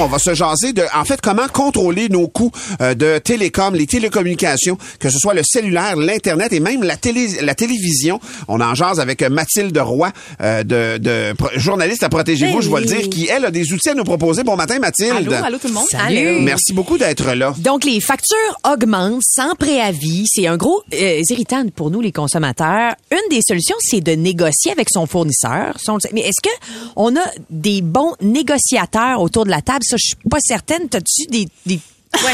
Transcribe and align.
On 0.00 0.06
va 0.06 0.18
se 0.18 0.34
jaser 0.34 0.72
de, 0.72 0.82
en 0.94 1.04
fait, 1.04 1.20
comment 1.20 1.46
contrôler 1.46 2.08
nos 2.08 2.26
coûts 2.26 2.50
euh, 2.80 2.94
de 2.94 3.18
télécom, 3.18 3.74
les 3.74 3.86
télécommunications, 3.86 4.76
que 4.98 5.08
ce 5.08 5.18
soit 5.18 5.34
le 5.34 5.42
cellulaire, 5.44 5.96
l'internet 5.96 6.52
et 6.52 6.58
même 6.60 6.82
la 6.82 6.96
télé, 6.96 7.28
la 7.42 7.54
télévision. 7.54 8.18
On 8.48 8.60
en 8.60 8.74
jase 8.74 8.98
avec 8.98 9.22
euh, 9.22 9.30
Mathilde 9.30 9.78
Roy, 9.78 10.10
euh, 10.40 10.64
de, 10.64 10.98
de 10.98 11.32
pro- 11.34 11.48
journaliste 11.54 12.02
à 12.02 12.08
Protégez-vous, 12.08 12.60
je 12.60 12.70
vais 12.70 12.80
le 12.80 12.86
dire, 12.86 13.08
qui 13.08 13.28
elle 13.28 13.44
a 13.44 13.50
des 13.52 13.72
outils 13.72 13.88
à 13.88 13.94
nous 13.94 14.02
proposer. 14.04 14.42
Bon 14.42 14.56
matin, 14.56 14.78
Mathilde. 14.80 15.12
Allô, 15.16 15.32
allô 15.32 15.58
tout 15.58 15.68
le 15.68 15.74
monde? 15.74 15.86
Salut. 15.88 16.40
Merci 16.40 16.72
beaucoup 16.72 16.98
d'être 16.98 17.32
là. 17.32 17.54
Donc, 17.58 17.84
les 17.84 18.00
factures 18.00 18.36
augmentent 18.70 19.22
sans 19.22 19.54
préavis. 19.54 20.24
C'est 20.26 20.48
un 20.48 20.56
gros 20.56 20.82
euh, 20.92 21.22
irritant 21.30 21.64
pour 21.74 21.90
nous, 21.92 22.00
les 22.00 22.12
consommateurs. 22.12 22.94
Une 23.12 23.28
des 23.30 23.40
solutions, 23.46 23.76
c'est 23.80 24.00
de 24.00 24.12
négocier 24.12 24.72
avec 24.72 24.88
son 24.92 25.06
fournisseur. 25.06 25.74
Son- 25.80 25.98
Mais 26.12 26.22
est-ce 26.22 26.42
que 26.42 26.54
on 26.96 27.14
a 27.16 27.24
des 27.48 27.80
bons 27.80 28.12
négociateurs 28.20 29.20
autour 29.22 29.44
de 29.44 29.50
la 29.50 29.62
table? 29.62 29.83
Ça, 29.84 29.96
je 29.96 30.08
suis 30.08 30.28
pas 30.28 30.40
certaine. 30.40 30.88
T'as-tu 30.88 31.26
des, 31.28 31.46
des 31.66 31.80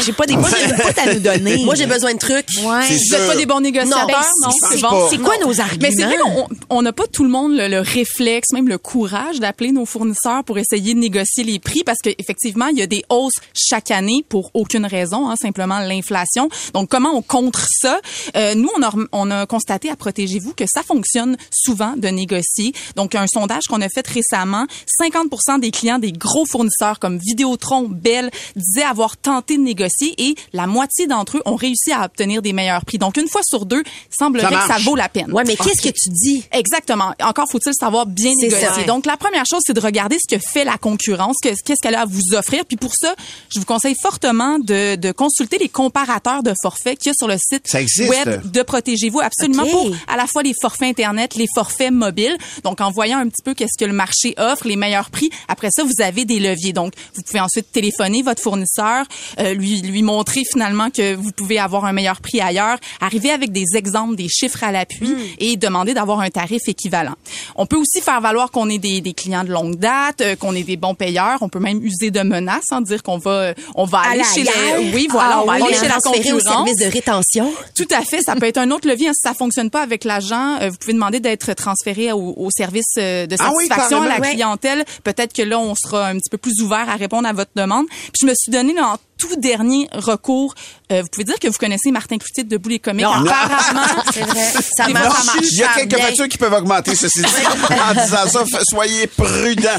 j'ai 0.05 0.13
pas 0.13 0.25
des 0.25 0.33
à 0.35 1.13
nous 1.13 1.19
donner? 1.19 1.63
Moi, 1.63 1.75
j'ai 1.75 1.85
besoin 1.85 2.13
de 2.13 2.19
trucs. 2.19 2.47
Ouais. 2.63 2.81
C'est 2.87 2.93
Vous 2.95 3.11
n'êtes 3.17 3.27
pas 3.27 3.35
des 3.35 3.45
bons 3.45 3.59
négociateurs, 3.59 4.25
non? 4.43 4.49
c'est- 4.71 4.81
bon. 4.81 5.07
c'est 5.09 5.17
quoi 5.17 5.35
Non. 5.41 5.47
nos 5.47 5.59
arguments? 5.61 5.77
Mais 5.81 5.91
c'est 5.95 6.03
vrai 6.03 6.17
qu'on 6.17 6.47
on 6.69 6.81
n'a 6.81 6.93
pas 6.93 7.07
tout 7.07 7.23
le 7.23 7.29
monde 7.29 7.53
le, 7.53 7.67
le 7.67 7.79
réflexe, 7.79 8.51
même 8.53 8.67
le 8.67 8.77
courage 8.77 9.39
d'appeler 9.39 9.71
nos 9.71 9.85
fournisseurs 9.85 10.43
pour 10.43 10.57
essayer 10.57 10.93
de 10.93 10.99
négocier 10.99 11.43
les 11.43 11.59
prix 11.59 11.83
parce 11.83 11.97
qu'effectivement, 12.03 12.67
il 12.67 12.77
y 12.77 12.81
a 12.81 12.87
des 12.87 13.03
hausses 13.09 13.33
chaque 13.53 13.91
année 13.91 14.23
pour 14.27 14.51
aucune 14.53 14.85
raison, 14.85 15.29
hein, 15.29 15.35
simplement 15.41 15.79
l'inflation. 15.79 16.49
Donc, 16.73 16.89
comment 16.89 17.15
on 17.15 17.21
contre 17.21 17.65
ça? 17.69 17.99
Euh, 18.35 18.55
nous, 18.55 18.69
on 18.77 18.83
a, 18.83 18.91
on 19.11 19.31
a 19.31 19.45
constaté 19.45 19.89
à 19.89 19.95
Protégez-vous 19.95 20.53
que 20.53 20.65
ça 20.71 20.83
fonctionne 20.83 21.37
souvent 21.51 21.93
de 21.97 22.07
négocier. 22.07 22.73
Donc, 22.95 23.15
un 23.15 23.27
sondage 23.27 23.63
qu'on 23.69 23.81
a 23.81 23.89
fait 23.89 24.07
récemment, 24.07 24.65
50% 25.01 25.59
des 25.59 25.71
clients 25.71 25.99
des 25.99 26.11
gros 26.11 26.45
fournisseurs 26.45 26.99
comme 26.99 27.17
Vidéotron, 27.17 27.87
Bell, 27.89 28.31
disaient 28.55 28.83
avoir 28.85 29.17
tenté 29.17 29.57
de 29.57 29.61
négocier 29.61 29.70
et 30.17 30.35
la 30.53 30.67
moitié 30.67 31.07
d'entre 31.07 31.37
eux 31.37 31.41
ont 31.45 31.55
réussi 31.55 31.91
à 31.91 32.03
obtenir 32.05 32.41
des 32.41 32.53
meilleurs 32.53 32.85
prix. 32.85 32.97
Donc, 32.97 33.17
une 33.17 33.27
fois 33.27 33.41
sur 33.43 33.65
deux, 33.65 33.83
semblerait 34.09 34.49
Ça 34.53 34.61
que 34.61 34.67
ça 34.73 34.79
vaut 34.79 34.95
la 34.95 35.09
peine. 35.09 35.31
Ouais, 35.31 35.43
mais 35.45 35.55
qu'est-ce 35.55 35.81
que 35.81 35.89
tu 35.89 36.09
dis? 36.09 36.43
Exactement. 36.51 37.13
Encore 37.21 37.47
faut-il 37.51 37.73
savoir 37.73 38.05
bien 38.05 38.31
négocier. 38.39 38.67
ça. 38.67 38.83
Donc, 38.83 39.05
la 39.05 39.17
première 39.17 39.45
chose, 39.49 39.61
c'est 39.65 39.73
de 39.73 39.79
regarder 39.79 40.17
ce 40.19 40.35
que 40.35 40.41
fait 40.41 40.63
la 40.63 40.77
concurrence, 40.77 41.37
que- 41.41 41.49
qu'est-ce 41.49 41.81
qu'elle 41.81 41.95
a 41.95 42.01
à 42.01 42.05
vous 42.05 42.33
offrir. 42.35 42.65
Puis 42.65 42.77
pour 42.77 42.93
ça, 42.95 43.15
je 43.53 43.59
vous 43.59 43.65
conseille 43.65 43.95
fortement 44.01 44.57
de, 44.59 44.95
de 44.95 45.11
consulter 45.11 45.57
les 45.57 45.69
comparateurs 45.69 46.43
de 46.43 46.53
forfaits 46.61 46.97
qu'il 46.99 47.09
y 47.09 47.11
a 47.11 47.13
sur 47.17 47.27
le 47.27 47.37
site 47.37 47.67
Ça 47.67 47.81
existe. 47.81 48.09
web 48.09 48.51
de 48.51 48.61
Protégez-vous, 48.63 49.19
absolument, 49.19 49.65
pour 49.65 49.91
à 50.07 50.17
la 50.17 50.25
fois 50.27 50.43
les 50.43 50.53
forfaits 50.61 50.89
Internet, 50.89 51.35
les 51.35 51.47
forfaits 51.53 51.91
mobiles. 51.91 52.37
Donc, 52.63 52.81
en 52.81 52.91
voyant 52.91 53.17
un 53.19 53.27
petit 53.27 53.41
peu 53.43 53.53
qu'est-ce 53.53 53.77
que 53.77 53.85
le 53.85 53.93
marché 53.93 54.33
offre, 54.37 54.67
les 54.67 54.75
meilleurs 54.75 55.09
prix. 55.09 55.29
Après 55.47 55.69
ça, 55.71 55.83
vous 55.83 56.01
avez 56.01 56.25
des 56.25 56.39
leviers. 56.39 56.73
Donc, 56.73 56.93
vous 57.15 57.21
pouvez 57.21 57.39
ensuite 57.39 57.71
téléphoner 57.71 58.21
votre 58.21 58.41
fournisseur, 58.41 59.05
euh, 59.39 59.53
lui, 59.61 59.81
lui 59.81 60.01
montrer 60.01 60.41
finalement 60.51 60.89
que 60.89 61.15
vous 61.15 61.31
pouvez 61.31 61.59
avoir 61.59 61.85
un 61.85 61.93
meilleur 61.93 62.19
prix 62.21 62.41
ailleurs, 62.41 62.77
arriver 62.99 63.31
avec 63.31 63.51
des 63.51 63.65
exemples, 63.75 64.15
des 64.15 64.27
chiffres 64.29 64.63
à 64.63 64.71
l'appui 64.71 65.07
Hmm. 65.07 65.17
et 65.39 65.57
demander 65.57 65.93
d'avoir 65.93 66.19
un 66.19 66.29
tarif 66.29 66.61
équivalent. 66.67 67.13
On 67.55 67.65
peut 67.65 67.75
aussi 67.77 68.01
faire 68.01 68.19
valoir 68.21 68.51
qu'on 68.51 68.69
est 68.69 68.77
des, 68.77 69.01
des 69.01 69.13
clients 69.13 69.43
de 69.43 69.51
longue 69.51 69.75
date, 69.77 70.21
euh, 70.21 70.35
qu'on 70.35 70.53
est 70.55 70.63
des 70.63 70.77
bons 70.77 70.95
payeurs. 70.95 71.37
On 71.41 71.49
peut 71.49 71.59
même 71.59 71.83
user 71.83 72.11
de 72.11 72.21
menaces, 72.21 72.63
sans 72.69 72.81
dire 72.81 73.01
qu'on 73.03 73.17
va, 73.17 73.53
on 73.75 73.85
va 73.85 73.99
À 73.99 74.09
aller 74.11 74.23
chez 74.23 74.43
les, 74.43 74.91
oui, 74.93 75.07
voilà, 75.09 75.35
Ah 75.37 75.41
on 75.43 75.45
va 75.47 75.55
oui, 75.55 75.61
aller 75.63 75.73
chez 75.75 75.87
la 75.87 75.97
au 75.97 76.01
concurrence. 76.01 76.41
service 76.43 76.75
de 76.77 76.85
rétention. 76.91 77.51
Tout 77.75 77.87
à 77.91 78.01
fait. 78.01 78.21
Ça 78.21 78.35
peut 78.35 78.45
être 78.45 78.57
un 78.57 78.71
autre 78.71 78.87
levier. 78.87 79.09
hein. 79.09 79.13
Si 79.13 79.21
ça 79.27 79.33
fonctionne 79.33 79.69
pas 79.69 79.81
avec 79.81 80.03
l'agent, 80.03 80.57
euh, 80.61 80.69
vous 80.69 80.77
pouvez 80.77 80.93
demander 80.93 81.19
d'être 81.19 81.53
transféré 81.53 82.11
au, 82.11 82.33
au 82.37 82.49
service 82.51 82.93
euh, 82.97 83.25
de 83.27 83.35
Ah 83.39 83.51
oui, 83.55 83.65
satisfaction 83.67 84.01
à 84.01 84.07
la 84.07 84.19
clientèle. 84.19 84.85
Peut-être 85.03 85.33
que 85.33 85.41
là, 85.41 85.59
on 85.59 85.75
sera 85.75 86.07
un 86.07 86.15
petit 86.17 86.29
peu 86.29 86.37
plus 86.37 86.61
ouvert 86.61 86.89
à 86.89 86.95
répondre 86.95 87.27
à 87.27 87.33
votre 87.33 87.51
demande. 87.55 87.87
Puis 87.87 88.21
je 88.21 88.25
me 88.27 88.33
suis 88.35 88.51
donné 88.51 88.73
là, 88.73 88.93
en 88.93 88.97
tout 89.21 89.35
dernier 89.35 89.87
recours. 89.93 90.55
Euh, 90.91 91.01
vous 91.01 91.07
pouvez 91.11 91.23
dire 91.23 91.39
que 91.39 91.47
vous 91.47 91.57
connaissez 91.57 91.91
Martin 91.91 92.17
Cloutier 92.17 92.43
de 92.43 92.49
Debout 92.49 92.69
les 92.69 92.79
comiques. 92.79 93.05
Apparemment, 93.05 94.03
C'est 94.13 94.21
vrai. 94.21 94.51
Ça 94.75 94.87
marche. 94.89 95.17
ça 95.17 95.23
marche. 95.35 95.47
Il 95.51 95.57
y 95.57 95.63
a 95.63 95.67
quelques 95.75 95.95
bien. 95.95 96.05
factures 96.05 96.27
qui 96.27 96.37
peuvent 96.37 96.53
augmenter, 96.53 96.95
ceci 96.95 97.21
dit. 97.21 97.25
en 97.89 97.93
disant 97.93 98.45
ça, 98.45 98.59
soyez 98.69 99.07
prudents. 99.07 99.69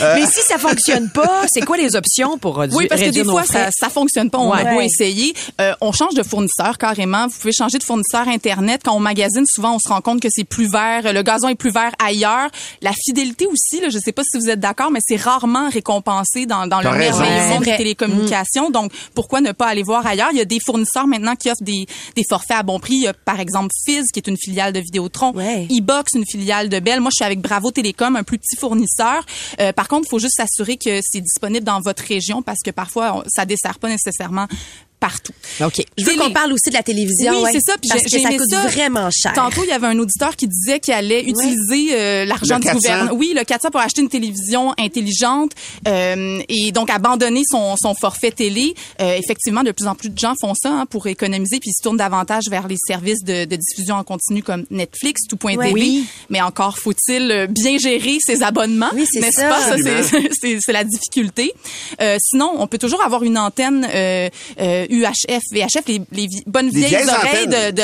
Euh, 0.00 0.14
Mais 0.16 0.26
si 0.26 0.40
ça 0.46 0.58
fonctionne 0.58 1.10
pas, 1.10 1.42
c'est 1.52 1.60
quoi 1.64 1.76
les 1.76 1.94
options 1.96 2.38
pour 2.38 2.58
réduire, 2.58 2.78
Oui, 2.78 2.86
parce 2.88 3.00
que 3.00 3.10
des 3.10 3.24
fois, 3.24 3.44
ça, 3.44 3.68
ça 3.70 3.88
fonctionne 3.88 4.30
pas. 4.30 4.38
On 4.38 4.50
Ouais. 4.52 4.66
a 4.66 4.74
beau 4.74 4.80
essayer. 4.80 5.34
Euh, 5.60 5.72
on 5.80 5.92
change 5.92 6.14
de 6.14 6.22
fournisseur 6.22 6.78
carrément. 6.78 7.26
Vous 7.28 7.38
pouvez 7.38 7.52
changer 7.52 7.78
de 7.78 7.84
fournisseur 7.84 8.28
Internet. 8.28 8.82
Quand 8.84 8.94
on 8.94 9.00
magasine, 9.00 9.44
souvent, 9.46 9.74
on 9.74 9.78
se 9.78 9.88
rend 9.88 10.00
compte 10.00 10.20
que 10.20 10.28
c'est 10.30 10.44
plus 10.44 10.70
vert. 10.70 11.12
Le 11.12 11.22
gazon 11.22 11.48
est 11.48 11.54
plus 11.54 11.70
vert 11.72 11.92
ailleurs. 12.04 12.48
La 12.82 12.92
fidélité 12.92 13.46
aussi, 13.46 13.80
là, 13.80 13.88
je 13.90 13.98
sais 13.98 14.12
pas 14.12 14.22
si 14.24 14.38
vous 14.38 14.48
êtes 14.48 14.60
d'accord, 14.60 14.90
mais 14.90 15.00
c'est 15.06 15.16
rarement 15.16 15.68
récompensé 15.70 16.46
dans, 16.46 16.66
dans 16.66 16.80
le 16.80 16.90
merveilleux 16.90 17.58
des 17.60 17.76
télécommunications. 17.76 18.70
Donc, 18.70 18.92
pourquoi 19.14 19.40
ne 19.40 19.52
pas 19.52 19.66
aller 19.66 19.82
voir 19.82 20.06
ailleurs? 20.06 20.28
Il 20.32 20.38
y 20.38 20.40
a 20.40 20.44
des 20.44 20.60
fournisseurs 20.64 21.06
maintenant 21.06 21.36
qui 21.36 21.50
offrent 21.50 21.62
des, 21.62 21.86
des 22.16 22.22
forfaits 22.28 22.56
à 22.56 22.62
bon 22.62 22.78
prix. 22.80 22.94
Il 22.94 23.02
y 23.02 23.06
a, 23.08 23.12
par 23.14 23.40
exemple, 23.40 23.70
Fizz, 23.84 24.06
qui 24.12 24.20
est 24.20 24.26
une 24.28 24.36
filiale 24.36 24.72
de 24.72 24.80
Vidéotron. 24.80 25.32
Ouais. 25.34 25.66
E-Box, 25.70 26.12
une 26.14 26.24
filiale 26.26 26.68
de 26.68 26.78
Bell. 26.80 27.00
Moi, 27.00 27.10
je 27.12 27.16
suis 27.16 27.24
avec 27.24 27.40
Bravo 27.40 27.70
Télécom, 27.70 28.16
un 28.16 28.22
plus 28.22 28.38
petit 28.38 28.56
fournisseur. 28.56 29.24
Euh, 29.60 29.72
par 29.72 29.88
contre, 29.88 30.06
il 30.06 30.10
faut 30.10 30.18
juste 30.18 30.36
s'assurer 30.36 30.76
que 30.76 31.00
c'est 31.02 31.20
disponible 31.20 31.64
dans 31.64 31.80
votre 31.80 32.02
région 32.04 32.42
parce 32.42 32.60
que 32.64 32.70
parfois, 32.70 33.16
on- 33.18 33.22
ça 33.28 33.44
dessert 33.44 33.78
pas 33.78 33.88
nécessairement 33.88 34.46
partout. 35.02 35.32
OK. 35.64 35.84
Je 35.98 36.04
veux 36.04 36.14
qu'on 36.16 36.30
parle 36.30 36.52
aussi 36.52 36.70
de 36.70 36.74
la 36.74 36.82
télévision. 36.84 37.32
Oui, 37.34 37.42
ouais, 37.42 37.50
c'est 37.52 37.60
ça. 37.60 37.76
Puis 37.76 37.88
parce 37.90 38.02
j'ai- 38.08 38.22
que 38.22 38.22
ça 38.22 38.30
coûte 38.38 38.48
ça. 38.50 38.66
vraiment 38.68 39.10
cher. 39.10 39.32
Tantôt, 39.34 39.62
il 39.64 39.68
y 39.70 39.72
avait 39.72 39.88
un 39.88 39.98
auditeur 39.98 40.36
qui 40.36 40.46
disait 40.46 40.78
qu'il 40.78 40.94
allait 40.94 41.24
utiliser 41.24 41.94
euh, 41.96 42.24
l'argent 42.24 42.58
du 42.60 42.66
400. 42.66 42.78
gouvernement. 42.78 43.10
Oui, 43.14 43.32
le 43.36 43.42
400 43.44 43.70
pour 43.72 43.80
acheter 43.80 44.00
une 44.00 44.08
télévision 44.08 44.72
intelligente 44.78 45.50
euh, 45.88 46.40
et 46.48 46.70
donc 46.70 46.88
abandonner 46.90 47.42
son, 47.50 47.74
son 47.76 47.94
forfait 47.96 48.30
télé. 48.30 48.74
Euh, 49.00 49.16
effectivement, 49.18 49.64
de 49.64 49.72
plus 49.72 49.86
en 49.88 49.94
plus 49.96 50.08
de 50.10 50.18
gens 50.18 50.34
font 50.40 50.54
ça 50.54 50.70
hein, 50.70 50.86
pour 50.86 51.06
économiser 51.08 51.58
puis 51.58 51.70
ils 51.70 51.76
se 51.76 51.82
tournent 51.82 51.96
davantage 51.96 52.44
vers 52.48 52.68
les 52.68 52.76
services 52.86 53.24
de, 53.24 53.44
de 53.44 53.56
diffusion 53.56 53.96
en 53.96 54.04
continu 54.04 54.42
comme 54.44 54.64
Netflix, 54.70 55.22
tout.tv. 55.28 55.56
Ouais. 55.58 55.72
Oui. 55.72 56.04
Mais 56.30 56.40
encore 56.40 56.78
faut-il 56.78 57.30
euh, 57.30 57.46
bien 57.48 57.76
gérer 57.78 58.18
ses 58.24 58.42
abonnements. 58.44 58.90
Oui, 58.94 59.04
c'est 59.10 59.20
n'est-ce 59.20 59.40
ça. 59.40 59.48
pas? 59.48 59.60
Ça, 59.60 59.76
c'est- 59.78 60.28
c'est 60.40 60.58
c'est 60.60 60.72
la 60.72 60.84
difficulté. 60.84 61.52
Euh, 62.00 62.16
sinon, 62.20 62.52
on 62.58 62.66
peut 62.68 62.78
toujours 62.78 63.02
avoir 63.04 63.22
une 63.24 63.38
antenne 63.38 63.86
euh, 63.92 64.28
euh, 64.60 64.86
UHF, 64.92 65.40
VHF, 65.52 65.86
les, 65.86 66.28
bonnes 66.46 66.66
Les 66.66 66.70
vieilles, 66.72 66.88
vieilles 66.90 67.08
oreilles 67.08 67.46
de, 67.46 67.78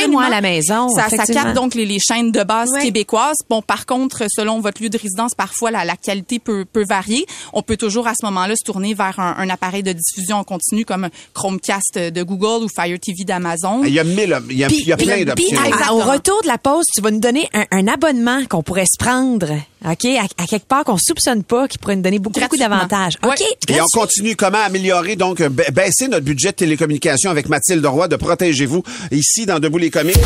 la 0.00 0.06
moi, 0.08 0.24
à 0.24 0.30
la 0.30 0.40
maison, 0.40 0.88
Ça, 0.88 1.08
capte 1.10 1.54
donc 1.54 1.74
les, 1.74 1.84
les 1.84 1.98
chaînes 1.98 2.30
de 2.30 2.42
base 2.44 2.70
Ouais. 2.70 2.82
québécoises. 2.82 3.36
Bon, 3.50 3.60
par 3.60 3.86
contre, 3.86 4.24
selon 4.28 4.60
votre 4.60 4.82
lieu 4.82 4.88
de 4.88 4.96
résidence, 4.98 5.34
parfois 5.34 5.70
la, 5.70 5.84
la 5.84 5.96
qualité 5.96 6.38
peut, 6.38 6.64
peut 6.64 6.84
varier. 6.88 7.26
On 7.52 7.62
peut 7.62 7.76
toujours 7.76 8.06
à 8.06 8.12
ce 8.18 8.24
moment-là 8.26 8.54
se 8.56 8.64
tourner 8.64 8.94
vers 8.94 9.18
un, 9.18 9.34
un 9.38 9.48
appareil 9.50 9.82
de 9.82 9.92
diffusion 9.92 10.36
en 10.36 10.44
continu 10.44 10.84
comme 10.84 11.08
Chromecast 11.34 11.98
de 11.98 12.22
Google 12.22 12.64
ou 12.64 12.68
Fire 12.68 12.98
TV 13.00 13.24
d'Amazon. 13.24 13.82
il 13.84 13.92
y 13.92 13.98
a 13.98 14.04
mille, 14.04 14.38
il 14.50 14.56
y 14.56 14.64
a, 14.64 14.68
Puis- 14.68 14.78
il 14.80 14.86
y 14.88 14.92
a 14.92 14.96
plein 14.96 15.24
d'options. 15.24 15.48
Exactement. 15.64 15.96
au 15.98 16.00
retour 16.10 16.40
de 16.42 16.48
la 16.48 16.58
pause, 16.58 16.84
tu 16.94 17.00
vas 17.00 17.10
nous 17.10 17.20
donner 17.20 17.48
un, 17.52 17.64
un 17.70 17.88
abonnement 17.88 18.44
qu'on 18.48 18.62
pourrait 18.62 18.86
se 18.86 18.96
prendre, 19.02 19.48
OK, 19.84 20.04
à, 20.06 20.42
à 20.42 20.46
quelque 20.46 20.66
part 20.66 20.84
qu'on 20.84 20.96
soupçonne 20.98 21.44
pas, 21.44 21.68
qui 21.68 21.78
pourrait 21.78 21.96
nous 21.96 22.02
donner 22.02 22.18
beaucoup, 22.18 22.40
beaucoup 22.40 22.56
d'avantages. 22.56 23.14
OK? 23.22 23.40
Et 23.68 23.80
on 23.80 23.86
continue 23.92 24.34
comment 24.36 24.62
améliorer, 24.62 25.16
donc, 25.16 25.40
euh, 25.40 25.48
ba- 25.48 25.70
baisser 25.72 26.08
notre 26.08 26.24
budget 26.24 26.48
de 26.52 26.56
télécommunications 26.56 27.30
avec 27.30 27.48
Mathilde 27.48 27.84
Roy 27.84 28.08
de 28.08 28.16
Protégez-vous, 28.16 28.82
ici, 29.10 29.46
dans 29.46 29.58
Debout 29.58 29.78
les 29.78 29.90
comiques? 29.90 30.16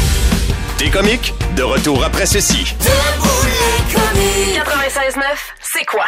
Des 0.79 0.91
comiques, 0.91 1.35
de 1.57 1.63
retour 1.65 2.05
après 2.05 2.27
ceci. 2.27 2.65
Debout 2.81 3.29
les 3.45 3.95
comiques. 3.95 4.65
96.9, 4.65 5.23
c'est 5.75 5.85
quoi? 5.87 6.05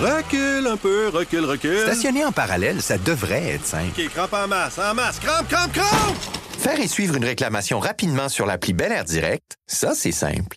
Recule 0.00 0.66
un 0.66 0.76
peu, 0.76 1.08
recule, 1.08 1.44
recule. 1.44 1.78
Stationner 1.82 2.24
en 2.24 2.32
parallèle, 2.32 2.82
ça 2.82 2.98
devrait 2.98 3.50
être 3.54 3.64
simple. 3.66 3.92
OK, 3.96 4.08
crampe 4.12 4.32
en 4.34 4.48
masse, 4.48 4.78
en 4.78 4.92
masse, 4.94 5.20
crampe, 5.20 5.48
crampe, 5.48 5.72
crampe! 5.72 6.16
Faire 6.58 6.80
et 6.80 6.88
suivre 6.88 7.14
une 7.14 7.24
réclamation 7.24 7.78
rapidement 7.78 8.28
sur 8.28 8.44
l'appli 8.46 8.72
Bel 8.72 8.90
Air 8.90 9.04
Direct, 9.04 9.44
ça, 9.68 9.92
c'est 9.94 10.12
simple. 10.12 10.56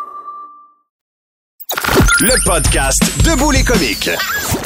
Le 2.19 2.33
podcast 2.45 2.99
Debout 3.25 3.49
les 3.51 3.63
comiques. 3.63 4.09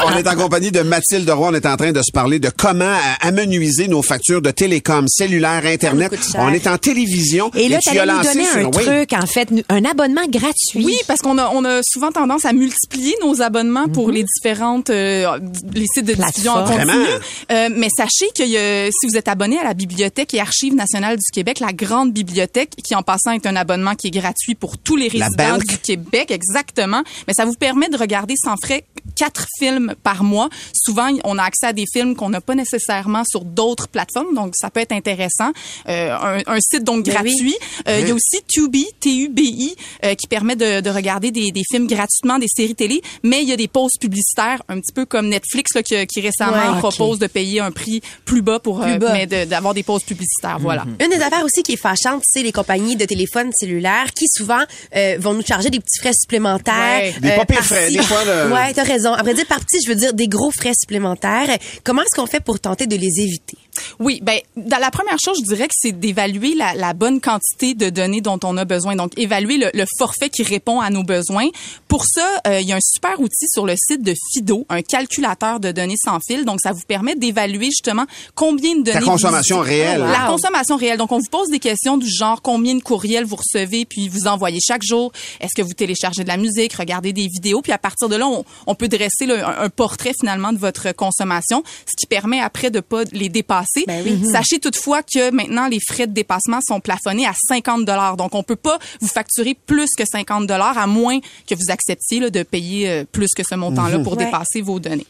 On 0.04 0.14
est 0.16 0.28
en 0.28 0.34
compagnie 0.36 0.70
de 0.70 0.80
Mathilde 0.80 1.28
Roy. 1.30 1.48
On 1.50 1.54
est 1.54 1.64
en 1.64 1.76
train 1.76 1.92
de 1.92 2.02
se 2.02 2.10
parler 2.12 2.38
de 2.38 2.50
comment 2.50 2.84
euh, 2.84 2.98
amenuiser 3.22 3.88
nos 3.88 4.02
factures 4.02 4.42
de 4.42 4.50
télécom, 4.50 5.06
cellulaire, 5.08 5.64
Internet. 5.64 6.12
On 6.38 6.52
est 6.52 6.66
en 6.66 6.76
télévision. 6.76 7.50
Et 7.54 7.68
là, 7.68 7.78
tu 7.78 7.90
tu 7.90 7.98
as 7.98 8.02
allais 8.02 8.12
nous 8.12 8.18
lancé 8.18 8.32
donner 8.34 8.48
un 8.48 8.60
sur- 8.60 8.70
oui. 8.76 8.84
truc, 8.84 9.12
en 9.14 9.26
fait, 9.26 9.48
un 9.70 9.84
abonnement 9.86 10.26
gratuit. 10.28 10.84
Oui, 10.84 10.98
parce 11.06 11.20
qu'on 11.20 11.38
a, 11.38 11.48
on 11.54 11.64
a 11.64 11.80
souvent 11.82 12.12
tendance 12.12 12.44
à 12.44 12.52
multiplier 12.52 13.14
nos 13.22 13.40
abonnements 13.40 13.88
pour 13.88 14.10
les 14.10 14.24
différentes 14.24 14.90
euh, 14.90 15.38
les 15.72 15.86
sites 15.94 16.04
de 16.06 16.12
diffusion 16.14 16.52
en 16.52 16.64
Plateformes. 16.64 16.88
continu. 16.90 17.04
Euh, 17.52 17.68
mais 17.74 17.88
sachez 17.96 18.26
que 18.36 18.42
euh, 18.42 18.90
si 19.00 19.06
vous 19.06 19.16
êtes 19.16 19.28
abonné 19.28 19.58
à 19.58 19.64
la 19.64 19.72
Bibliothèque 19.74 20.34
et 20.34 20.40
Archives 20.40 20.74
nationales 20.74 21.16
du 21.16 21.30
Québec, 21.32 21.60
la 21.60 21.72
grande 21.72 22.12
bibliothèque, 22.12 22.72
qui 22.86 22.94
en 22.94 23.02
passant 23.02 23.30
est 23.32 23.46
un 23.46 23.56
abonnement 23.56 23.94
qui 23.94 24.08
est 24.08 24.10
gratuit 24.18 24.54
pour 24.56 24.76
tous 24.76 24.96
les 24.96 25.08
résidents 25.08 25.56
du 25.58 25.78
Québec, 25.78 26.30
exactement. 26.30 27.02
Mais 27.26 27.32
ça 27.34 27.45
vous 27.46 27.54
permet 27.54 27.88
de 27.88 27.96
regarder 27.96 28.34
sans 28.36 28.56
frais 28.56 28.84
quatre 29.16 29.46
films 29.58 29.94
par 30.04 30.22
mois. 30.22 30.48
Souvent, 30.72 31.08
on 31.24 31.38
a 31.38 31.42
accès 31.42 31.66
à 31.66 31.72
des 31.72 31.84
films 31.92 32.14
qu'on 32.14 32.28
n'a 32.28 32.40
pas 32.40 32.54
nécessairement 32.54 33.24
sur 33.24 33.44
d'autres 33.44 33.88
plateformes, 33.88 34.34
donc 34.34 34.52
ça 34.54 34.70
peut 34.70 34.80
être 34.80 34.92
intéressant. 34.92 35.50
Euh, 35.88 36.14
un, 36.14 36.42
un 36.46 36.60
site 36.60 36.84
donc 36.84 37.04
Ben 37.04 37.16
oui. 37.24 37.30
gratuit. 37.32 37.56
Euh, 37.88 38.00
Il 38.02 38.08
y 38.08 38.10
a 38.10 38.14
aussi 38.14 38.42
Tubi, 38.46 38.86
T-U-B-I, 39.00 39.74
euh, 40.04 40.14
qui 40.14 40.26
permet 40.26 40.54
de, 40.56 40.80
de 40.80 40.90
regarder 40.90 41.30
des, 41.30 41.50
des 41.50 41.62
films 41.68 41.86
gratuitement, 41.86 42.38
des 42.38 42.46
séries 42.48 42.74
télé, 42.74 43.00
mais 43.22 43.42
il 43.42 43.48
y 43.48 43.52
a 43.52 43.56
des 43.56 43.68
pauses 43.68 43.96
publicitaires, 44.00 44.62
un 44.68 44.80
petit 44.80 44.92
peu 44.92 45.06
comme 45.06 45.28
Netflix 45.28 45.74
là, 45.74 45.82
qui, 45.82 45.94
qui 46.06 46.20
récemment 46.20 46.72
Ouais, 46.74 46.78
propose 46.78 47.18
de 47.18 47.26
payer 47.26 47.60
un 47.60 47.70
prix 47.72 48.02
plus 48.24 48.42
bas 48.42 48.58
pour 48.60 48.80
Plus 48.80 48.92
euh, 48.92 48.98
bas. 48.98 49.12
mais 49.12 49.26
de- 49.26 49.44
d'avoir 49.44 49.74
des 49.74 49.82
pauses 49.82 50.02
publicitaires. 50.04 50.58
Voilà. 50.60 50.84
Une 51.02 51.08
des 51.10 51.22
affaires 51.22 51.44
aussi 51.44 51.62
qui 51.62 51.72
est 51.72 51.76
fâchante, 51.76 52.22
c'est 52.24 52.42
les 52.42 52.52
compagnies 52.52 52.96
de 52.96 53.04
téléphone 53.04 53.50
cellulaire 53.54 54.12
qui 54.12 54.26
souvent 54.28 54.60
euh, 54.94 55.16
vont 55.18 55.32
nous 55.34 55.42
charger 55.42 55.70
des 55.70 55.80
petits 55.80 55.98
frais 56.00 56.12
supplémentaires. 56.14 56.74
Ouais. 57.00 57.14
Des 57.20 57.30
pas 57.30 57.44
pires 57.46 57.56
par-ci. 57.58 57.74
frais, 57.74 57.90
des 57.90 58.02
fois, 58.02 58.24
le- 58.24 58.52
Ouais, 58.52 58.72
t'as 58.74 58.82
raison. 58.84 59.05
Après 59.14 59.34
dire 59.34 59.46
par 59.46 59.60
je 59.60 59.88
veux 59.88 59.94
dire 59.94 60.14
des 60.14 60.28
gros 60.28 60.50
frais 60.50 60.72
supplémentaires. 60.78 61.56
Comment 61.84 62.02
est-ce 62.02 62.16
qu'on 62.16 62.26
fait 62.26 62.40
pour 62.40 62.60
tenter 62.60 62.86
de 62.86 62.96
les 62.96 63.20
éviter? 63.20 63.56
Oui, 64.00 64.20
ben 64.22 64.38
dans 64.56 64.78
la 64.78 64.90
première 64.90 65.16
chose, 65.22 65.38
je 65.40 65.54
dirais 65.54 65.68
que 65.68 65.74
c'est 65.76 65.92
d'évaluer 65.92 66.54
la, 66.54 66.74
la 66.74 66.92
bonne 66.94 67.20
quantité 67.20 67.74
de 67.74 67.90
données 67.90 68.20
dont 68.20 68.38
on 68.44 68.56
a 68.56 68.64
besoin. 68.64 68.96
Donc 68.96 69.12
évaluer 69.18 69.56
le, 69.58 69.70
le 69.74 69.84
forfait 69.98 70.28
qui 70.30 70.42
répond 70.42 70.80
à 70.80 70.90
nos 70.90 71.02
besoins. 71.02 71.48
Pour 71.88 72.04
ça, 72.06 72.26
euh, 72.46 72.60
il 72.60 72.68
y 72.68 72.72
a 72.72 72.76
un 72.76 72.80
super 72.80 73.18
outil 73.20 73.46
sur 73.48 73.66
le 73.66 73.74
site 73.76 74.02
de 74.02 74.14
Fido, 74.32 74.66
un 74.68 74.82
calculateur 74.82 75.60
de 75.60 75.72
données 75.72 75.96
sans 76.02 76.18
fil. 76.26 76.44
Donc 76.44 76.60
ça 76.62 76.72
vous 76.72 76.82
permet 76.86 77.14
d'évaluer 77.14 77.66
justement 77.66 78.06
combien 78.34 78.76
de 78.76 78.82
données 78.82 79.00
vous- 79.00 79.06
consommation 79.06 79.60
réelle. 79.60 80.00
La 80.00 80.26
Wow. 80.26 80.32
consommation 80.32 80.76
réelle. 80.76 80.98
Donc 80.98 81.12
on 81.12 81.18
vous 81.18 81.30
pose 81.30 81.48
des 81.48 81.58
questions 81.58 81.96
du 81.98 82.08
genre 82.10 82.42
combien 82.42 82.74
de 82.74 82.82
courriels 82.82 83.24
vous 83.24 83.36
recevez 83.36 83.84
puis 83.84 84.08
vous 84.08 84.26
envoyez 84.26 84.58
chaque 84.60 84.82
jour. 84.82 85.12
Est-ce 85.40 85.54
que 85.54 85.62
vous 85.62 85.74
téléchargez 85.74 86.22
de 86.22 86.28
la 86.28 86.36
musique, 86.36 86.72
regardez 86.74 87.12
des 87.12 87.26
vidéos? 87.28 87.62
Puis 87.62 87.72
à 87.72 87.78
partir 87.78 88.08
de 88.08 88.16
là, 88.16 88.26
on, 88.26 88.44
on 88.66 88.74
peut 88.74 88.88
dresser 88.88 89.26
là, 89.26 89.60
un, 89.60 89.64
un 89.64 89.68
portrait 89.70 90.12
finalement 90.18 90.52
de 90.52 90.58
votre 90.58 90.92
consommation, 90.92 91.62
ce 91.86 91.94
qui 91.98 92.06
permet 92.06 92.40
après 92.40 92.70
de 92.70 92.80
pas 92.80 93.02
les 93.12 93.28
dépasser. 93.28 93.65
Ben 93.86 94.02
oui. 94.04 94.20
Sachez 94.32 94.58
toutefois 94.58 95.02
que 95.02 95.30
maintenant 95.30 95.68
les 95.68 95.78
frais 95.80 96.06
de 96.06 96.12
dépassement 96.12 96.60
sont 96.66 96.80
plafonnés 96.80 97.26
à 97.26 97.32
50 97.48 97.84
dollars. 97.84 98.16
Donc 98.16 98.34
on 98.34 98.42
peut 98.42 98.56
pas 98.56 98.78
vous 99.00 99.08
facturer 99.08 99.54
plus 99.66 99.88
que 99.96 100.04
50 100.04 100.46
dollars 100.46 100.78
à 100.78 100.86
moins 100.86 101.18
que 101.48 101.54
vous 101.54 101.70
acceptiez 101.70 102.20
là, 102.20 102.30
de 102.30 102.42
payer 102.42 102.88
euh, 102.90 103.04
plus 103.10 103.28
que 103.36 103.42
ce 103.48 103.54
montant-là 103.54 103.98
pour 104.00 104.16
Ouais. 104.16 104.24
dépasser 104.24 104.60
vos 104.62 104.80
données. 104.80 105.06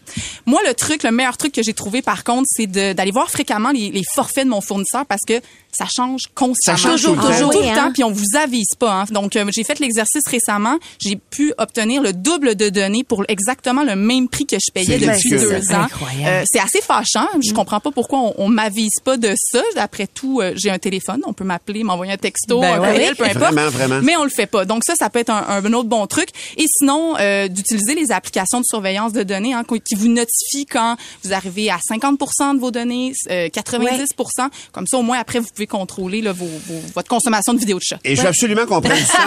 Moi 0.46 0.60
le 0.66 0.74
truc, 0.74 1.02
le 1.02 1.10
meilleur 1.12 1.36
truc 1.36 1.52
que 1.52 1.62
j'ai 1.62 1.74
trouvé 1.74 2.02
par 2.02 2.24
contre, 2.24 2.46
c'est 2.48 2.66
d'aller 2.66 3.10
voir 3.12 3.30
fréquemment 3.30 3.70
les, 3.70 3.90
les 3.90 4.02
forfaits 4.14 4.44
de 4.44 4.50
mon 4.50 4.60
fournisseur 4.60 5.06
parce 5.06 5.22
que 5.26 5.40
ça 5.76 5.86
change 5.94 6.22
constamment. 6.34 6.78
change 6.78 7.02
tout 7.02 7.14
le 7.14 7.16
temps. 7.20 7.26
Toujours, 7.32 7.50
Ah 7.50 7.54
tout 7.56 7.62
le 7.62 7.68
hein? 7.68 7.74
temps, 7.74 7.92
puis 7.92 8.04
on 8.04 8.10
vous 8.10 8.36
avise 8.40 8.74
pas. 8.78 9.02
Hein. 9.02 9.04
Donc, 9.10 9.36
euh, 9.36 9.44
j'ai 9.54 9.64
fait 9.64 9.78
l'exercice 9.78 10.22
récemment. 10.30 10.76
J'ai 11.00 11.16
pu 11.16 11.52
obtenir 11.58 12.02
le 12.02 12.12
double 12.12 12.54
de 12.56 12.68
données 12.68 13.04
pour 13.04 13.24
exactement 13.28 13.82
le 13.84 13.96
même 13.96 14.28
prix 14.28 14.46
que 14.46 14.56
je 14.56 14.72
payais 14.72 14.98
depuis 14.98 15.10
ridicule. 15.10 15.38
deux 15.40 15.60
C'est 15.62 15.74
ans. 15.74 15.82
incroyable. 15.82 16.26
Euh, 16.26 16.44
c'est 16.46 16.60
assez 16.60 16.80
fâchant. 16.80 17.26
Je 17.46 17.52
comprends 17.52 17.80
pas 17.80 17.90
pourquoi 17.90 18.20
on, 18.20 18.34
on 18.38 18.48
m'avise 18.48 18.98
pas 19.04 19.16
de 19.16 19.34
ça. 19.36 19.62
Après 19.76 20.06
tout, 20.06 20.40
euh, 20.40 20.52
j'ai 20.56 20.70
un 20.70 20.78
téléphone. 20.78 21.20
On 21.26 21.32
peut 21.32 21.44
m'appeler, 21.44 21.82
m'envoyer 21.84 22.12
un 22.12 22.16
texto, 22.16 22.60
Ben 22.60 22.74
un 22.74 22.80
ouais. 22.80 22.88
courriel, 22.92 23.16
peu 23.16 23.24
importe. 23.24 23.38
Vraiment, 23.54 23.70
vraiment. 23.70 24.00
Mais 24.02 24.16
on 24.16 24.24
le 24.24 24.30
fait 24.30 24.46
pas. 24.46 24.64
Donc 24.64 24.82
ça, 24.84 24.94
ça 24.94 25.10
peut 25.10 25.18
être 25.18 25.30
un, 25.30 25.44
un 25.64 25.72
autre 25.72 25.88
bon 25.88 26.06
truc. 26.06 26.28
Et 26.56 26.66
sinon, 26.78 27.14
euh, 27.18 27.48
d'utiliser 27.48 27.94
les 27.94 28.12
applications 28.12 28.60
de 28.60 28.64
surveillance 28.64 29.12
de 29.12 29.22
données 29.22 29.54
hein, 29.54 29.64
qui 29.84 29.94
vous 29.94 30.08
notifient 30.08 30.66
quand 30.66 30.96
vous 31.24 31.32
arrivez 31.32 31.70
à 31.70 31.78
50% 31.90 32.54
de 32.54 32.60
vos 32.60 32.70
données, 32.70 33.12
euh, 33.30 33.48
90 33.48 34.08
Comme 34.72 34.86
ça, 34.86 34.98
au 34.98 35.02
moins, 35.02 35.18
après, 35.18 35.38
vous 35.38 35.48
pouvez 35.54 35.65
contrôler 35.66 36.20
là, 36.22 36.32
vos, 36.32 36.46
vos- 36.46 36.80
votre 36.94 37.08
consommation 37.08 37.54
de 37.54 37.58
vidéos 37.58 37.78
de 37.78 37.82
chat. 37.82 37.98
Et 38.04 38.16
je 38.16 38.22
veux 38.22 38.28
absolument 38.28 38.66
qu'on 38.66 38.80
prenne 38.80 38.98
du 38.98 39.04
temps 39.04 39.18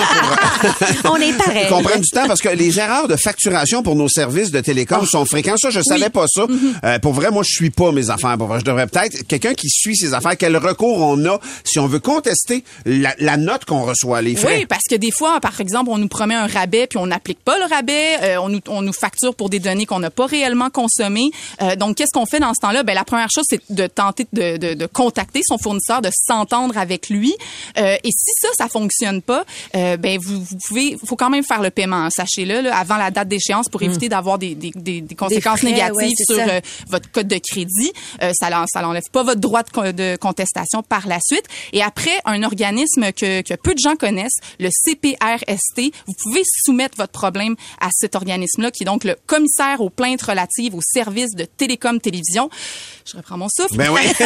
pour... 1.01 1.11
On 1.13 1.15
est 1.17 1.33
pareil. 1.33 1.67
qu'on 1.69 1.81
prenne 1.83 2.01
du 2.01 2.09
temps 2.09 2.27
parce 2.27 2.41
que 2.41 2.49
les 2.49 2.79
erreurs 2.79 3.07
de 3.07 3.15
facturation 3.15 3.83
pour 3.83 3.95
nos 3.95 4.07
services 4.09 4.51
de 4.51 4.59
télécom 4.61 5.05
sont 5.05 5.25
fréquentes. 5.25 5.59
Ça, 5.59 5.69
je 5.69 5.81
savais 5.81 6.09
pas 6.09 6.25
ça. 6.27 6.45
Euh, 6.83 6.99
pour 6.99 7.13
vrai, 7.13 7.31
moi, 7.31 7.43
je 7.45 7.53
suis 7.53 7.69
pas 7.69 7.91
mes 7.91 8.09
affaires. 8.09 8.37
Pour 8.37 8.47
vrai, 8.47 8.59
je 8.59 8.65
devrais 8.65 8.87
peut-être 8.87 9.27
quelqu'un 9.27 9.53
qui 9.53 9.69
suit 9.69 9.95
ses 9.95 10.13
affaires. 10.13 10.37
Quel 10.37 10.55
recours 10.57 10.99
on 10.99 11.23
a 11.25 11.39
si 11.63 11.79
on 11.79 11.87
veut 11.87 11.99
contester 11.99 12.63
la, 12.85 13.13
la 13.19 13.37
note 13.37 13.65
qu'on 13.65 13.83
reçoit, 13.83 14.21
les 14.21 14.35
frais? 14.35 14.57
Oui, 14.59 14.65
parce 14.65 14.83
que 14.89 14.95
des 14.95 15.11
fois, 15.11 15.39
par 15.39 15.59
exemple, 15.59 15.89
on 15.91 15.97
nous 15.97 16.07
promet 16.07 16.35
un 16.35 16.47
rabais 16.47 16.87
puis 16.87 16.97
on 16.97 17.07
n'applique 17.07 17.43
pas 17.43 17.57
le 17.57 17.65
rabais, 17.73 18.17
euh, 18.23 18.37
on, 18.41 18.49
nous, 18.49 18.59
on 18.67 18.81
nous 18.81 18.93
facture 18.93 19.35
pour 19.35 19.49
des 19.49 19.59
données 19.59 19.85
qu'on 19.85 19.99
n'a 19.99 20.09
pas 20.11 20.25
réellement 20.25 20.69
consommées. 20.69 21.31
Euh, 21.61 21.75
donc, 21.75 21.97
qu'est-ce 21.97 22.11
qu'on 22.13 22.25
fait 22.25 22.39
dans 22.39 22.53
ce 22.53 22.61
temps-là? 22.61 22.83
Ben, 22.83 22.93
la 22.93 23.03
première 23.03 23.29
chose, 23.33 23.45
c'est 23.49 23.61
de 23.69 23.87
tenter 23.87 24.27
de, 24.33 24.57
de, 24.57 24.73
de 24.73 24.85
contacter 24.85 25.41
son 25.45 25.57
fournisseur, 25.57 26.01
de 26.01 26.09
s'entendre 26.29 26.77
avec 26.77 27.09
lui. 27.09 27.33
Euh, 27.77 27.95
et 28.03 28.09
si 28.11 28.31
ça, 28.41 28.49
ça 28.57 28.67
fonctionne 28.67 29.21
pas, 29.21 29.43
euh, 29.75 29.97
ben 29.97 30.19
vous, 30.19 30.43
vous 30.43 30.57
pouvez, 30.67 30.97
faut 31.03 31.15
quand 31.15 31.29
même 31.29 31.43
faire 31.43 31.61
le 31.61 31.71
paiement, 31.71 32.05
hein, 32.05 32.09
sachez-le, 32.09 32.61
là, 32.61 32.77
avant 32.77 32.97
la 32.97 33.11
date 33.11 33.27
d'échéance 33.27 33.67
pour 33.69 33.81
éviter 33.81 34.09
d'avoir 34.09 34.37
des, 34.37 34.55
des, 34.55 34.71
des, 34.75 35.01
des 35.01 35.15
conséquences 35.15 35.59
frais, 35.59 35.71
négatives 35.71 35.95
ouais, 35.95 36.13
sur 36.15 36.39
euh, 36.39 36.59
votre 36.87 37.09
code 37.11 37.27
de 37.27 37.39
crédit. 37.39 37.91
Euh, 38.21 38.31
ça 38.33 38.49
ça 38.67 38.81
l'enlève 38.81 39.03
pas 39.11 39.23
votre 39.23 39.39
droit 39.39 39.63
de, 39.63 39.91
de 39.91 40.17
contestation 40.17 40.83
par 40.83 41.07
la 41.07 41.19
suite. 41.21 41.45
Et 41.73 41.81
après, 41.81 42.19
un 42.25 42.43
organisme 42.43 43.11
que, 43.11 43.41
que 43.41 43.53
peu 43.55 43.73
de 43.73 43.79
gens 43.79 43.95
connaissent, 43.95 44.39
le 44.59 44.69
CPRST, 44.69 45.93
vous 46.07 46.13
pouvez 46.23 46.41
soumettre 46.65 46.97
votre 46.97 47.11
problème 47.11 47.55
à 47.79 47.89
cet 47.91 48.15
organisme-là, 48.15 48.71
qui 48.71 48.83
est 48.83 48.85
donc 48.85 49.03
le 49.03 49.15
commissaire 49.25 49.81
aux 49.81 49.89
plaintes 49.89 50.21
relatives 50.21 50.75
aux 50.75 50.81
services 50.81 51.35
de 51.35 51.45
télécom 51.45 51.99
télévision. 51.99 52.49
Je 53.05 53.17
reprends 53.17 53.37
mon 53.37 53.49
souffle. 53.49 53.75
Ben 53.75 53.89
oui. 53.91 54.01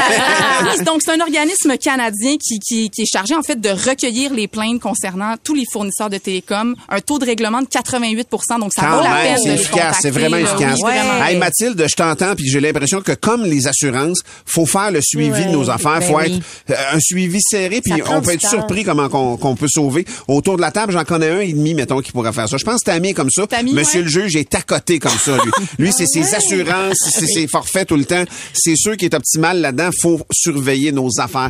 Oui, 0.63 0.83
donc, 0.83 1.01
c'est 1.03 1.11
un 1.11 1.19
organisme 1.19 1.77
canadien 1.83 2.37
qui, 2.41 2.59
qui, 2.59 2.89
qui 2.89 3.01
est 3.01 3.11
chargé, 3.11 3.35
en 3.35 3.43
fait, 3.43 3.59
de 3.59 3.69
recueillir 3.69 4.33
les 4.33 4.47
plaintes 4.47 4.79
concernant 4.79 5.35
tous 5.43 5.53
les 5.53 5.65
fournisseurs 5.71 6.09
de 6.09 6.17
télécom. 6.17 6.75
Un 6.89 6.99
taux 7.01 7.19
de 7.19 7.25
règlement 7.25 7.61
de 7.61 7.67
88 7.67 8.27
donc 8.59 8.73
ça 8.73 8.81
Quand 8.81 8.97
vaut 8.97 9.03
la 9.03 9.15
peine 9.15 9.35
de 9.35 9.41
c'est 9.41 9.49
les 9.49 9.53
efficace, 9.55 9.71
contacter, 9.71 10.01
c'est 10.01 10.09
vraiment 10.11 10.37
là. 10.37 10.41
efficace. 10.41 10.79
Oui, 10.83 10.91
vraiment. 10.91 11.25
Hey, 11.25 11.37
Mathilde, 11.37 11.85
je 11.87 11.95
t'entends 11.95 12.35
puis 12.35 12.47
j'ai 12.47 12.59
l'impression 12.59 13.01
que 13.01 13.11
comme 13.13 13.43
les 13.43 13.67
assurances, 13.67 14.21
faut 14.45 14.65
faire 14.65 14.91
le 14.91 15.01
suivi 15.01 15.45
de 15.45 15.51
nos 15.51 15.69
affaires, 15.69 15.99
ben 15.99 16.01
faut 16.01 16.17
oui. 16.17 16.41
être 16.67 16.71
euh, 16.71 16.95
un 16.95 16.99
suivi 16.99 17.39
serré 17.41 17.81
puis 17.81 17.93
on 18.09 18.21
peut 18.21 18.31
être 18.31 18.47
surpris 18.47 18.83
comment 18.83 19.09
qu'on 19.09 19.37
qu'on 19.37 19.55
peut 19.55 19.67
sauver. 19.67 20.05
Autour 20.27 20.57
de 20.57 20.61
la 20.61 20.71
table, 20.71 20.93
j'en 20.93 21.03
connais 21.03 21.29
un 21.29 21.39
et 21.39 21.53
demi 21.53 21.73
mettons 21.73 21.99
qui 22.01 22.11
pourrait 22.11 22.33
faire 22.33 22.47
ça. 22.47 22.57
Je 22.57 22.63
pense 22.63 22.81
que 22.81 22.85
Tammy 22.85 23.09
est 23.09 23.13
comme 23.13 23.31
ça. 23.31 23.47
Tammy, 23.47 23.73
Monsieur 23.73 23.99
ouais. 23.99 24.05
le 24.05 24.09
juge 24.09 24.35
est 24.35 24.53
à 24.55 24.61
côté 24.61 24.99
comme 24.99 25.11
ça 25.11 25.37
lui. 25.43 25.51
Lui 25.79 25.91
c'est 25.91 26.07
ses 26.07 26.33
assurances, 26.35 26.97
c'est 27.11 27.27
ses 27.27 27.47
forfaits 27.47 27.87
tout 27.87 27.97
le 27.97 28.05
temps. 28.05 28.23
C'est 28.53 28.75
sûr 28.75 28.97
qui 28.97 29.05
est 29.05 29.13
optimal 29.13 29.61
là-dedans, 29.61 29.89
faut 30.01 30.21
surveiller 30.31 30.91
nos 30.91 31.09
affaires. 31.19 31.49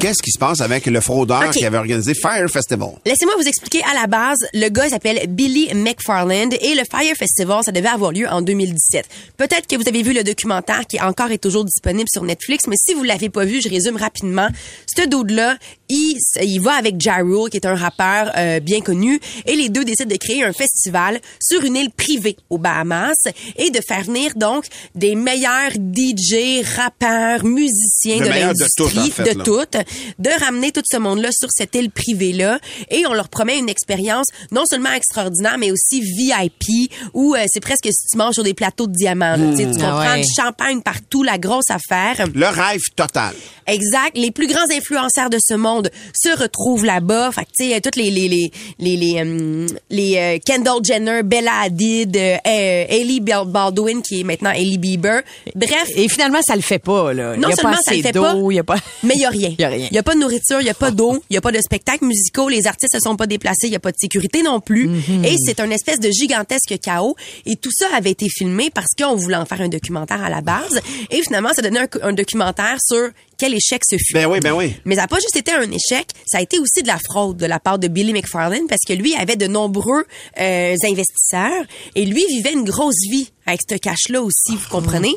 Qu'est-ce 0.00 0.22
qui 0.22 0.30
se 0.30 0.38
passe 0.38 0.60
avec 0.60 0.86
le 0.86 1.00
fraudeur 1.00 1.50
qui 1.50 1.64
avait 1.64 1.76
organisé 1.76 2.14
Fire 2.14 2.48
Festival? 2.48 2.90
Laissez-moi 3.04 3.34
vous 3.36 3.48
expliquer 3.48 3.82
à 3.82 4.00
la 4.00 4.06
base. 4.06 4.38
Le 4.54 4.68
gars 4.68 4.88
s'appelle 4.88 5.26
Billy 5.28 5.74
McFarland 5.74 6.50
et 6.60 6.76
le 6.76 6.82
Fire 6.88 7.16
Festival, 7.16 7.64
ça 7.64 7.72
devait 7.72 7.88
avoir 7.88 8.12
lieu 8.12 8.28
en 8.28 8.40
2017. 8.40 9.06
Peut-être 9.36 9.66
que 9.66 9.74
vous 9.74 9.88
avez 9.88 10.02
vu 10.02 10.12
le 10.12 10.22
documentaire 10.22 10.86
qui 10.86 11.00
encore 11.00 11.32
est 11.32 11.42
toujours 11.42 11.64
disponible 11.64 12.08
sur 12.08 12.22
Netflix, 12.22 12.68
mais 12.68 12.76
si 12.76 12.94
vous 12.94 13.02
l'avez 13.02 13.28
pas 13.28 13.44
vu, 13.44 13.60
je 13.60 13.68
résume 13.68 13.96
rapidement. 13.96 14.46
Ce 14.86 15.04
dude-là, 15.04 15.56
il, 15.88 16.16
il 16.42 16.60
va 16.60 16.74
avec 16.74 17.00
Ja 17.00 17.16
Rule, 17.16 17.50
qui 17.50 17.56
est 17.56 17.66
un 17.66 17.74
rappeur 17.74 18.30
euh, 18.36 18.60
bien 18.60 18.80
connu, 18.82 19.18
et 19.46 19.56
les 19.56 19.68
deux 19.68 19.84
décident 19.84 20.10
de 20.10 20.16
créer 20.16 20.44
un 20.44 20.52
festival 20.52 21.20
sur 21.40 21.64
une 21.64 21.74
île 21.74 21.90
privée 21.90 22.36
aux 22.50 22.58
Bahamas 22.58 23.16
et 23.56 23.70
de 23.70 23.80
faire 23.80 24.04
venir 24.04 24.32
donc 24.36 24.66
des 24.94 25.16
meilleurs 25.16 25.72
DJ, 25.72 26.64
rappeurs, 26.76 27.44
musiciens 27.44 28.18
Le 28.20 28.26
de 28.26 28.30
l'industrie, 28.30 28.98
en 28.98 29.10
fait, 29.10 29.34
de 29.34 29.42
toutes, 29.42 29.76
de 30.18 30.30
ramener 30.44 30.72
tout 30.72 30.82
ce 30.90 30.96
monde-là 30.98 31.30
sur 31.32 31.48
cette 31.50 31.74
île 31.74 31.90
privée-là. 31.90 32.58
Et 32.90 33.06
on 33.06 33.12
leur 33.14 33.28
promet 33.28 33.58
une 33.58 33.68
expérience 33.68 34.26
non 34.50 34.64
seulement 34.68 34.92
extraordinaire, 34.92 35.56
mais 35.58 35.70
aussi 35.70 36.00
VIP, 36.00 36.92
où 37.14 37.34
euh, 37.34 37.44
c'est 37.48 37.60
presque 37.60 37.86
si 37.90 38.06
tu 38.10 38.16
manges 38.16 38.34
sur 38.34 38.44
des 38.44 38.54
plateaux 38.54 38.86
de 38.86 38.92
diamants. 38.92 39.36
là. 39.36 39.54
Tu 39.56 39.64
Tu 39.70 39.82
Ah 39.82 39.90
comprends? 39.90 40.12
ouais. 40.14 40.20
Du 40.22 40.28
champagne 40.36 40.80
partout, 40.82 41.22
la 41.22 41.38
grosse 41.38 41.70
affaire. 41.70 42.26
Le 42.34 42.46
rêve 42.46 42.80
total. 42.96 43.34
Exact. 43.68 44.16
Les 44.16 44.30
plus 44.30 44.46
grands 44.46 44.68
influenceurs 44.70 45.30
de 45.30 45.38
ce 45.40 45.54
monde 45.54 45.90
se 46.14 46.36
retrouvent 46.36 46.84
là-bas. 46.84 47.30
Fait 47.32 47.42
que, 47.44 47.50
tu 47.56 47.70
sais, 47.70 47.80
toutes 47.80 47.96
les, 47.96 48.10
les, 48.10 48.28
les, 48.28 48.50
les, 48.78 48.96
les, 48.96 49.20
euh, 49.24 49.66
les, 49.90 50.16
euh, 50.16 50.38
Kendall 50.44 50.84
Jenner, 50.84 51.22
Bella 51.22 51.52
Hadid, 51.62 52.16
euh, 52.16 52.36
euh, 52.46 52.84
Hailey 52.88 53.20
Bal- 53.20 53.46
Baldwin, 53.46 54.02
qui 54.02 54.20
est 54.20 54.24
maintenant 54.24 54.50
Hailey 54.50 54.78
Bieber. 54.78 55.22
Bref. 55.54 55.88
Et 55.94 56.08
finalement, 56.08 56.40
ça 56.42 56.56
le 56.56 56.62
fait 56.62 56.78
pas, 56.78 57.12
là. 57.12 57.36
Non 57.36 57.48
il 57.48 57.50
y 57.50 57.52
a 57.52 57.56
seulement 57.56 57.76
pas 57.76 57.82
ça 57.82 57.94
le 57.94 58.02
fait 58.02 58.12
pas, 58.12 58.34
y 58.50 58.58
a 58.58 58.64
pas... 58.64 58.76
mais 59.02 59.14
il 59.14 59.20
y 59.20 59.24
a 59.24 59.30
rien. 59.30 59.50
Il 59.58 59.60
y 59.60 59.64
a 59.64 59.68
rien. 59.68 59.88
Il 59.90 59.94
y 59.94 59.98
a 59.98 60.02
pas 60.02 60.14
de 60.14 60.20
nourriture, 60.20 60.60
il 60.60 60.66
y 60.66 60.70
a 60.70 60.74
pas 60.74 60.90
d'eau, 60.90 61.22
il 61.30 61.34
y 61.34 61.36
a 61.36 61.40
pas 61.40 61.52
de 61.52 61.60
spectacles 61.60 62.04
musicaux, 62.06 62.48
les 62.48 62.66
artistes 62.66 62.92
se 62.94 63.00
sont 63.00 63.16
pas 63.16 63.26
déplacés, 63.26 63.66
il 63.66 63.72
y 63.72 63.76
a 63.76 63.80
pas 63.80 63.92
de 63.92 63.98
sécurité 63.98 64.42
non 64.42 64.60
plus. 64.60 64.88
Mhm. 64.88 65.24
Et 65.24 65.36
c'est 65.44 65.60
un 65.60 65.70
espèce 65.70 66.00
de 66.00 66.10
gigantesque 66.10 66.74
chaos. 66.82 67.16
Et 67.46 67.56
tout 67.56 67.70
ça 67.72 67.86
avait 67.96 68.10
été 68.12 68.28
filmé 68.28 68.70
parce 68.74 68.88
qu'on 68.98 69.14
voulait 69.16 69.36
en 69.36 69.44
faire 69.44 69.60
un 69.60 69.68
documentaire 69.68 70.22
à 70.24 70.30
la 70.30 70.40
base. 70.40 70.80
Et 71.10 71.22
finalement, 71.22 71.50
ça 71.54 71.62
donnait 71.62 71.80
un, 71.80 71.88
un 72.02 72.12
documentaire 72.12 72.76
sur 72.80 73.08
quel 73.38 73.54
échec 73.54 73.82
ce 73.88 73.96
fut. 73.96 74.14
Ben 74.14 74.26
oui, 74.26 74.40
ben 74.40 74.52
oui. 74.52 74.74
Mais 74.84 74.96
ça 74.96 75.02
n'a 75.02 75.08
pas 75.08 75.20
juste 75.20 75.36
été 75.36 75.52
un 75.52 75.70
échec, 75.70 76.08
ça 76.26 76.38
a 76.38 76.40
été 76.42 76.58
aussi 76.58 76.82
de 76.82 76.88
la 76.88 76.98
fraude 76.98 77.36
de 77.36 77.46
la 77.46 77.60
part 77.60 77.78
de 77.78 77.88
Billy 77.88 78.12
McFarlane 78.12 78.66
parce 78.68 78.82
que 78.86 78.92
lui 78.92 79.14
avait 79.14 79.36
de 79.36 79.46
nombreux 79.46 80.04
euh, 80.40 80.74
investisseurs 80.84 81.64
et 81.94 82.04
lui 82.04 82.24
vivait 82.26 82.52
une 82.52 82.64
grosse 82.64 83.00
vie 83.08 83.32
avec 83.48 83.60
ce 83.68 83.76
cash-là 83.76 84.22
aussi, 84.22 84.54
vous 84.56 84.68
comprenez? 84.68 85.14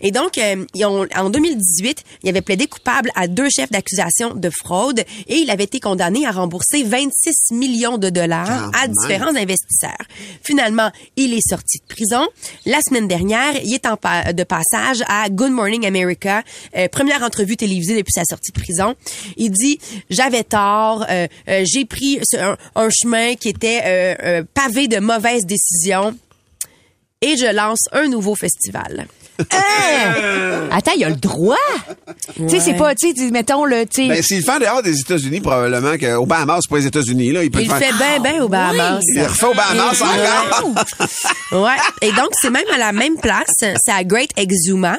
Et 0.00 0.10
donc, 0.10 0.38
euh, 0.38 0.64
ils 0.74 0.84
ont- 0.86 1.06
en 1.14 1.30
2018, 1.30 2.02
il 2.22 2.28
avait 2.28 2.40
plaidé 2.40 2.66
coupable 2.66 3.10
à 3.14 3.28
deux 3.28 3.48
chefs 3.50 3.70
d'accusation 3.70 4.34
de 4.34 4.50
fraude 4.50 5.00
et 5.28 5.36
il 5.36 5.50
avait 5.50 5.64
été 5.64 5.80
condamné 5.80 6.26
à 6.26 6.30
rembourser 6.32 6.82
26 6.82 7.52
millions 7.52 7.98
de 7.98 8.10
dollars 8.10 8.70
Quand 8.72 8.78
à 8.78 8.88
différents 8.88 9.34
investisseurs. 9.36 9.98
Finalement, 10.42 10.90
il 11.16 11.32
est 11.34 11.46
sorti 11.48 11.78
de 11.78 11.84
prison. 11.94 12.26
La 12.66 12.80
semaine 12.80 13.08
dernière, 13.08 13.54
il 13.62 13.74
est 13.74 13.86
en 13.86 13.96
pa- 13.96 14.32
de 14.32 14.44
passage 14.44 15.02
à 15.08 15.28
Good 15.28 15.52
Morning 15.52 15.86
America, 15.86 16.42
euh, 16.76 16.88
première 16.88 17.22
entrevue 17.22 17.56
télévisée 17.56 17.96
depuis 17.96 18.12
sa 18.12 18.24
sortie 18.24 18.52
de 18.52 18.60
prison. 18.60 18.94
Il 19.36 19.50
dit 19.50 19.78
j'avais 20.10 20.44
tort, 20.44 21.04
euh, 21.10 21.26
euh, 21.48 21.64
j'ai 21.66 21.84
pris 21.84 22.20
un, 22.38 22.56
un 22.76 22.88
chemin 22.90 23.34
qui 23.34 23.48
était 23.48 23.82
euh, 23.84 24.42
pavé 24.54 24.88
de 24.88 24.98
mauvaises 24.98 25.44
décisions 25.46 26.16
et 27.24 27.38
je 27.38 27.46
lance 27.46 27.88
un 27.92 28.06
nouveau 28.08 28.34
festival. 28.34 29.06
Hein? 29.38 30.68
Attends, 30.70 30.92
il 30.96 31.04
a 31.04 31.08
le 31.08 31.16
droit. 31.16 31.56
Tu 32.36 32.48
sais, 32.48 32.60
c'est 32.60 32.74
pas, 32.74 32.94
tu 32.94 33.12
sais, 33.14 33.30
mettons, 33.30 33.64
le, 33.64 33.86
tu. 33.86 34.08
Ben, 34.08 34.22
s'il 34.22 34.38
le 34.38 34.42
fait 34.42 34.50
en 34.52 34.58
dehors 34.58 34.82
des 34.82 34.98
États-Unis, 34.98 35.40
probablement 35.40 35.96
qu'au 35.98 36.26
Bahamas, 36.26 36.60
c'est 36.62 36.70
pas 36.70 36.78
les 36.78 36.86
États-Unis, 36.86 37.32
là. 37.32 37.44
Il 37.44 37.50
peut 37.50 37.60
Il 37.62 37.68
le 37.68 37.74
fait 37.74 37.92
bien, 37.92 38.20
bien 38.20 38.42
au 38.42 38.48
Bahamas. 38.48 39.00
Il 39.14 39.20
le 39.20 39.26
refait 39.26 39.46
au 39.46 39.54
Bahamas 39.54 40.00
encore. 40.02 41.62
Ouais. 41.64 41.76
Et 42.02 42.12
donc, 42.12 42.30
c'est 42.40 42.50
même 42.50 42.64
à 42.74 42.78
la 42.78 42.92
même 42.92 43.16
place. 43.16 43.50
C'est 43.58 43.92
à 43.92 44.04
Great 44.04 44.30
Exuma. 44.36 44.98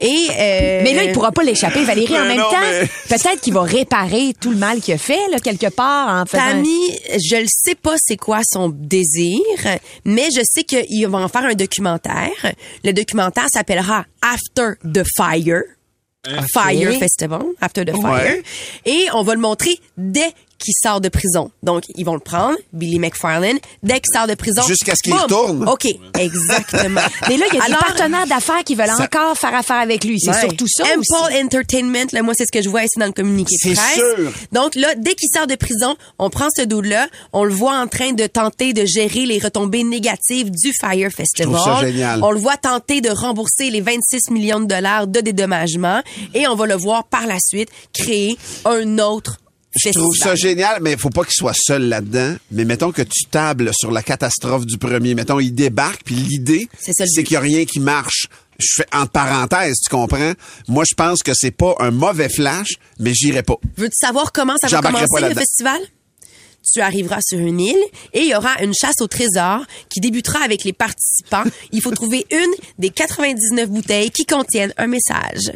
Et, 0.00 0.06
euh, 0.30 0.80
mais 0.84 0.92
là, 0.94 1.04
il 1.04 1.12
pourra 1.12 1.32
pas 1.32 1.42
l'échapper, 1.42 1.84
Valérie, 1.84 2.16
en 2.16 2.22
Mais 2.22 2.28
même 2.28 2.38
non, 2.38 2.50
temps. 2.50 2.56
mais- 2.60 2.88
Peut-être 3.08 3.40
qu'il 3.40 3.54
va 3.54 3.62
réparer 3.62 4.34
tout 4.40 4.50
le 4.50 4.56
mal 4.56 4.80
qu'il 4.80 4.94
a 4.94 4.98
fait, 4.98 5.18
là, 5.30 5.38
quelque 5.38 5.68
part, 5.68 6.08
en 6.08 6.26
faisant... 6.26 6.42
Tammy, 6.46 6.90
je 7.12 7.36
ne 7.36 7.46
sais 7.48 7.74
pas 7.74 7.94
c'est 7.98 8.16
quoi 8.16 8.40
son 8.44 8.68
désir, 8.68 9.40
mais 10.04 10.28
je 10.34 10.40
sais 10.44 10.64
qu'il 10.64 11.06
va 11.08 11.18
en 11.18 11.28
faire 11.28 11.44
un 11.44 11.54
documentaire. 11.54 12.30
Le 12.84 12.92
documentaire 12.92 13.46
s'appellera 13.76 14.06
After 14.22 14.78
the 14.82 15.04
Fire. 15.16 15.62
Fire 16.52 16.92
Festival, 16.98 17.54
After 17.60 17.84
the 17.84 17.92
Fire. 17.92 18.36
Ouais. 18.36 18.42
Et 18.84 19.06
on 19.14 19.22
va 19.22 19.34
le 19.34 19.40
montrer 19.40 19.78
dès 19.96 20.34
qu'il 20.58 20.74
sort 20.82 21.00
de 21.00 21.08
prison. 21.08 21.50
Donc, 21.62 21.84
ils 21.96 22.04
vont 22.04 22.14
le 22.14 22.20
prendre, 22.20 22.56
Billy 22.72 22.98
McFarlane, 22.98 23.58
dès 23.82 24.00
qu'il 24.00 24.12
sort 24.12 24.26
de 24.26 24.34
prison. 24.34 24.62
Jusqu'à 24.66 24.94
ce 24.94 25.02
qu'il 25.02 25.12
boum! 25.12 25.22
retourne. 25.22 25.68
OK, 25.68 25.86
exactement. 26.18 27.00
Mais 27.28 27.36
là, 27.36 27.46
il 27.52 27.56
y 27.56 27.60
a 27.60 27.64
Alors, 27.64 27.78
des 27.78 27.84
partenaires 27.86 28.26
d'affaires 28.26 28.64
qui 28.64 28.74
veulent 28.74 28.90
encore 28.90 29.36
faire 29.36 29.54
affaire 29.54 29.76
avec 29.80 30.04
lui. 30.04 30.18
C'est 30.20 30.30
Ouais. 30.30 30.40
surtout 30.40 30.66
ça 30.68 30.84
Ample 30.84 30.98
aussi. 31.00 31.44
Entertainment, 31.44 32.06
là, 32.12 32.22
moi, 32.22 32.34
c'est 32.36 32.46
ce 32.46 32.52
que 32.52 32.62
je 32.62 32.68
vois 32.68 32.82
ici 32.84 32.98
dans 32.98 33.06
le 33.06 33.12
communiqué 33.12 33.54
de 33.64 33.74
presse. 33.74 33.94
sûr. 33.94 34.32
Donc 34.52 34.74
là, 34.74 34.94
dès 34.96 35.14
qu'il 35.14 35.28
sort 35.32 35.46
de 35.46 35.54
prison, 35.54 35.96
on 36.18 36.30
prend 36.30 36.48
ce 36.56 36.62
dude-là, 36.62 37.08
on 37.32 37.44
le 37.44 37.52
voit 37.52 37.76
en 37.78 37.86
train 37.86 38.12
de 38.12 38.26
tenter 38.26 38.72
de 38.72 38.84
gérer 38.86 39.26
les 39.26 39.38
retombées 39.38 39.84
négatives 39.84 40.50
du 40.50 40.72
Fire 40.80 41.10
Festival. 41.10 41.60
ça 41.62 41.80
génial. 41.86 42.20
On 42.22 42.30
le 42.30 42.38
voit 42.40 42.56
tenter 42.56 43.00
de 43.00 43.10
rembourser 43.10 43.70
les 43.70 43.80
26 43.80 44.30
millions 44.30 44.60
de 44.60 44.66
dollars 44.66 45.06
de 45.06 45.20
dédommagement 45.20 46.02
et 46.34 46.46
on 46.48 46.54
va 46.54 46.66
le 46.66 46.74
voir 46.74 47.04
par 47.04 47.26
la 47.26 47.36
suite 47.40 47.68
créer 47.92 48.36
un 48.64 48.98
autre 48.98 49.38
Je 49.76 49.90
trouve 49.90 50.16
ça 50.16 50.34
génial, 50.34 50.78
mais 50.80 50.92
il 50.92 50.98
faut 50.98 51.10
pas 51.10 51.24
qu'il 51.24 51.34
soit 51.34 51.54
seul 51.54 51.88
là-dedans. 51.88 52.36
Mais 52.50 52.64
mettons 52.64 52.92
que 52.92 53.02
tu 53.02 53.24
tables 53.30 53.70
sur 53.78 53.90
la 53.90 54.02
catastrophe 54.02 54.64
du 54.66 54.78
premier. 54.78 55.14
Mettons, 55.14 55.40
il 55.40 55.54
débarque, 55.54 56.02
puis 56.04 56.14
l'idée, 56.14 56.68
C'est 56.78 57.24
qu'il 57.24 57.34
y 57.34 57.36
a 57.36 57.40
rien 57.40 57.64
qui 57.64 57.80
marche. 57.80 58.26
Je 58.58 58.68
fais 58.76 58.86
entre 58.92 59.10
parenthèses, 59.12 59.76
tu 59.84 59.90
comprends? 59.90 60.32
Moi, 60.68 60.84
je 60.88 60.94
pense 60.94 61.22
que 61.22 61.32
c'est 61.34 61.50
pas 61.50 61.74
un 61.78 61.90
mauvais 61.90 62.30
flash, 62.30 62.68
mais 62.98 63.12
j'irai 63.14 63.42
pas. 63.42 63.56
Veux-tu 63.76 63.96
savoir 64.00 64.32
comment 64.32 64.54
ça 64.60 64.68
va 64.68 64.80
commencer 64.80 65.04
pas 65.12 65.28
le 65.28 65.34
festival? 65.34 65.80
Tu 66.72 66.80
arriveras 66.80 67.20
sur 67.20 67.38
une 67.38 67.60
île 67.60 67.84
et 68.12 68.22
il 68.22 68.28
y 68.28 68.34
aura 68.34 68.60
une 68.62 68.74
chasse 68.74 69.00
au 69.00 69.06
trésor 69.06 69.60
qui 69.88 70.00
débutera 70.00 70.40
avec 70.42 70.64
les 70.64 70.72
participants. 70.72 71.44
Il 71.70 71.80
faut 71.80 71.92
trouver 71.92 72.26
une 72.30 72.50
des 72.78 72.90
99 72.90 73.68
bouteilles 73.68 74.10
qui 74.10 74.26
contiennent 74.26 74.72
un 74.76 74.88
message. 74.88 75.52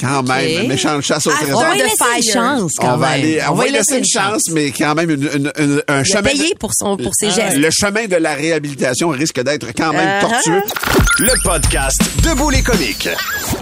Quand 0.00 0.22
même, 0.24 0.66
méchante 0.68 1.02
chasse 1.02 1.26
au 1.26 1.30
Ah, 1.30 1.36
trésor. 1.42 1.60
On 1.60 1.68
va 1.68 1.74
laisser 1.74 2.04
une 2.16 2.32
chance, 2.32 2.72
quand 2.78 2.94
On 2.94 2.96
va 2.96 3.10
même. 3.10 3.20
aller, 3.20 3.40
on, 3.50 3.54
va 3.54 3.64
lui 3.66 3.72
laisser 3.72 3.98
une 3.98 4.04
chance, 4.04 4.50
mais 4.52 4.70
quand 4.72 4.94
même 4.94 5.10
une, 5.10 5.22
une- 5.34 5.52
une- 5.58 5.82
un 5.88 6.00
Il 6.00 6.04
chemin. 6.04 6.22
payé 6.22 6.50
de- 6.54 6.58
pour, 6.58 6.72
son, 6.74 6.96
pour 6.96 7.12
ses 7.14 7.30
gestes. 7.30 7.56
Le 7.56 7.70
chemin 7.70 8.06
de 8.06 8.16
la 8.16 8.34
réhabilitation 8.34 9.08
risque 9.08 9.40
d'être 9.42 9.68
quand 9.76 9.92
même 9.92 10.08
Uh-huh. 10.08 10.20
tortueux. 10.28 10.62
Le 11.20 11.32
podcast 11.42 12.00
Debout 12.22 12.50
les 12.50 12.62
comiques. 12.62 13.08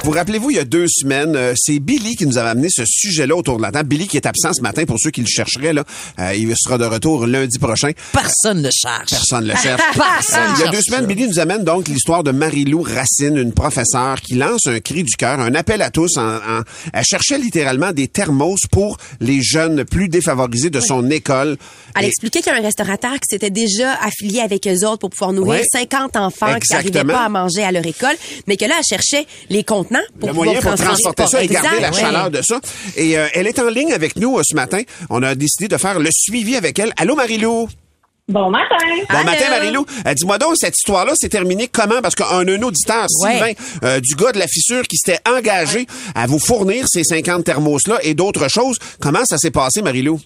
Vous 0.04 0.10
rappelez-vous, 0.10 0.50
il 0.50 0.56
y 0.56 0.60
a 0.60 0.64
deux 0.64 0.86
semaines, 0.88 1.34
euh, 1.36 1.54
c'est 1.56 1.78
Billy 1.78 2.16
qui 2.16 2.26
nous 2.26 2.36
avait 2.38 2.50
amené 2.50 2.68
ce 2.70 2.82
sujet-là 2.86 3.34
autour 3.36 3.56
de 3.58 3.62
la 3.62 3.70
table. 3.72 3.88
Billy 3.88 4.06
qui 4.08 4.16
est 4.16 4.26
absent 4.26 4.52
ce 4.54 4.60
matin 4.62 4.84
pour 4.84 4.96
ceux 4.98 5.10
qui 5.10 5.20
le 5.22 5.26
chercheraient. 5.26 5.72
Là. 5.72 5.84
Euh, 6.18 6.34
il 6.34 6.52
sera 6.56 6.78
de 6.78 6.84
retour 6.84 7.26
lundi 7.26 7.58
prochain. 7.58 7.90
Personne 8.12 8.62
ne 8.62 8.70
cherche. 8.70 9.10
Personne 9.10 9.44
ne 9.44 9.52
le 9.52 9.56
cherche. 9.58 9.82
Personne 9.94 10.38
Euh, 10.42 10.54
il 10.58 10.64
y 10.64 10.68
a 10.68 10.70
deux 10.70 10.82
semaines, 10.82 11.06
Billy 11.06 11.28
nous 11.28 11.38
amène 11.38 11.64
donc 11.64 11.88
l'histoire 11.88 12.22
de 12.24 12.30
Marie-Lou 12.30 12.82
Racine, 12.82 13.36
une 13.36 13.52
professeure 13.52 14.20
qui 14.20 14.34
lance 14.34 14.66
un 14.66 14.80
cri 14.80 15.02
du 15.02 15.14
cœur, 15.16 15.40
un 15.40 15.54
appel 15.54 15.65
à 15.82 15.90
tous. 15.90 16.16
En, 16.16 16.36
en- 16.36 16.62
elle 16.92 17.04
cherchait 17.04 17.38
littéralement 17.38 17.92
des 17.92 18.08
thermos 18.08 18.60
pour 18.70 18.96
les 19.20 19.42
jeunes 19.42 19.84
plus 19.84 20.08
défavorisés 20.08 20.70
de 20.70 20.80
son 20.80 21.10
école. 21.10 21.56
Elle 21.96 22.04
Et- 22.04 22.08
expliquait 22.08 22.40
qu'il 22.40 22.52
y 22.52 22.54
a 22.54 22.58
un 22.58 22.62
restaurateur 22.62 23.12
qui 23.14 23.26
s'était 23.30 23.50
déjà 23.50 23.94
affilié 24.02 24.40
avec 24.40 24.66
eux 24.66 24.86
autres 24.86 24.98
pour 24.98 25.10
pouvoir 25.10 25.32
nourrir 25.32 25.60
Ouais. 25.60 25.66
50 25.72 26.16
enfants 26.16 26.58
qui 26.60 26.72
n'arrivaient 26.72 27.04
pas 27.04 27.24
à 27.24 27.28
manger 27.28 27.62
à 27.64 27.72
leur 27.72 27.86
école, 27.86 28.14
mais 28.46 28.56
que 28.56 28.64
là, 28.64 28.74
elle 28.78 28.84
cherchait 28.84 29.26
les 29.50 29.64
contenants 29.64 30.00
pour 30.20 30.28
le 30.28 30.34
pouvoir 30.34 30.46
moyen 30.46 30.60
pour 30.60 30.74
transporter 30.74 31.26
ça 31.26 31.42
et 31.42 31.46
garder 31.48 31.80
la 31.80 31.92
chaleur 31.92 32.30
de 32.30 32.42
ça. 32.42 32.60
Et 32.96 33.18
euh, 33.18 33.26
elle 33.34 33.46
est 33.46 33.58
en 33.58 33.68
ligne 33.68 33.92
avec 33.92 34.16
nous 34.16 34.38
euh, 34.38 34.42
ce 34.44 34.54
matin. 34.54 34.80
On 35.10 35.22
a 35.22 35.34
décidé 35.34 35.68
de 35.68 35.76
faire 35.76 35.98
le 35.98 36.10
suivi 36.12 36.56
avec 36.56 36.78
elle. 36.78 36.92
Allô, 36.96 37.14
Marie-Lou? 37.16 37.68
Bon 38.28 38.50
matin. 38.50 38.74
Bon 39.08 39.14
Allô? 39.18 39.24
matin, 39.24 39.50
Marie-Lou. 39.50 39.86
Euh, 40.04 40.12
Dis-moi 40.14 40.38
donc, 40.38 40.56
cette 40.56 40.76
histoire-là 40.76 41.14
s'est 41.14 41.28
terminée 41.28 41.68
comment? 41.68 42.00
Parce 42.02 42.16
qu'un 42.16 42.26
un 42.48 42.62
auditeur, 42.62 43.06
Sylvain, 43.08 43.40
Ouais. 43.46 43.56
euh, 43.84 44.00
du 44.00 44.16
gars 44.16 44.32
de 44.32 44.38
la 44.40 44.48
fissure 44.48 44.82
qui 44.82 44.96
s'était 44.96 45.20
engagé 45.30 45.86
à 46.16 46.26
vous 46.26 46.40
fournir 46.40 46.86
ces 46.88 47.04
50 47.04 47.44
thermos-là 47.44 47.98
et 48.02 48.14
d'autres 48.14 48.48
choses. 48.50 48.78
Comment 49.00 49.24
ça 49.24 49.38
s'est 49.38 49.52
passé, 49.52 49.80
Marie-Lou? 49.80 50.18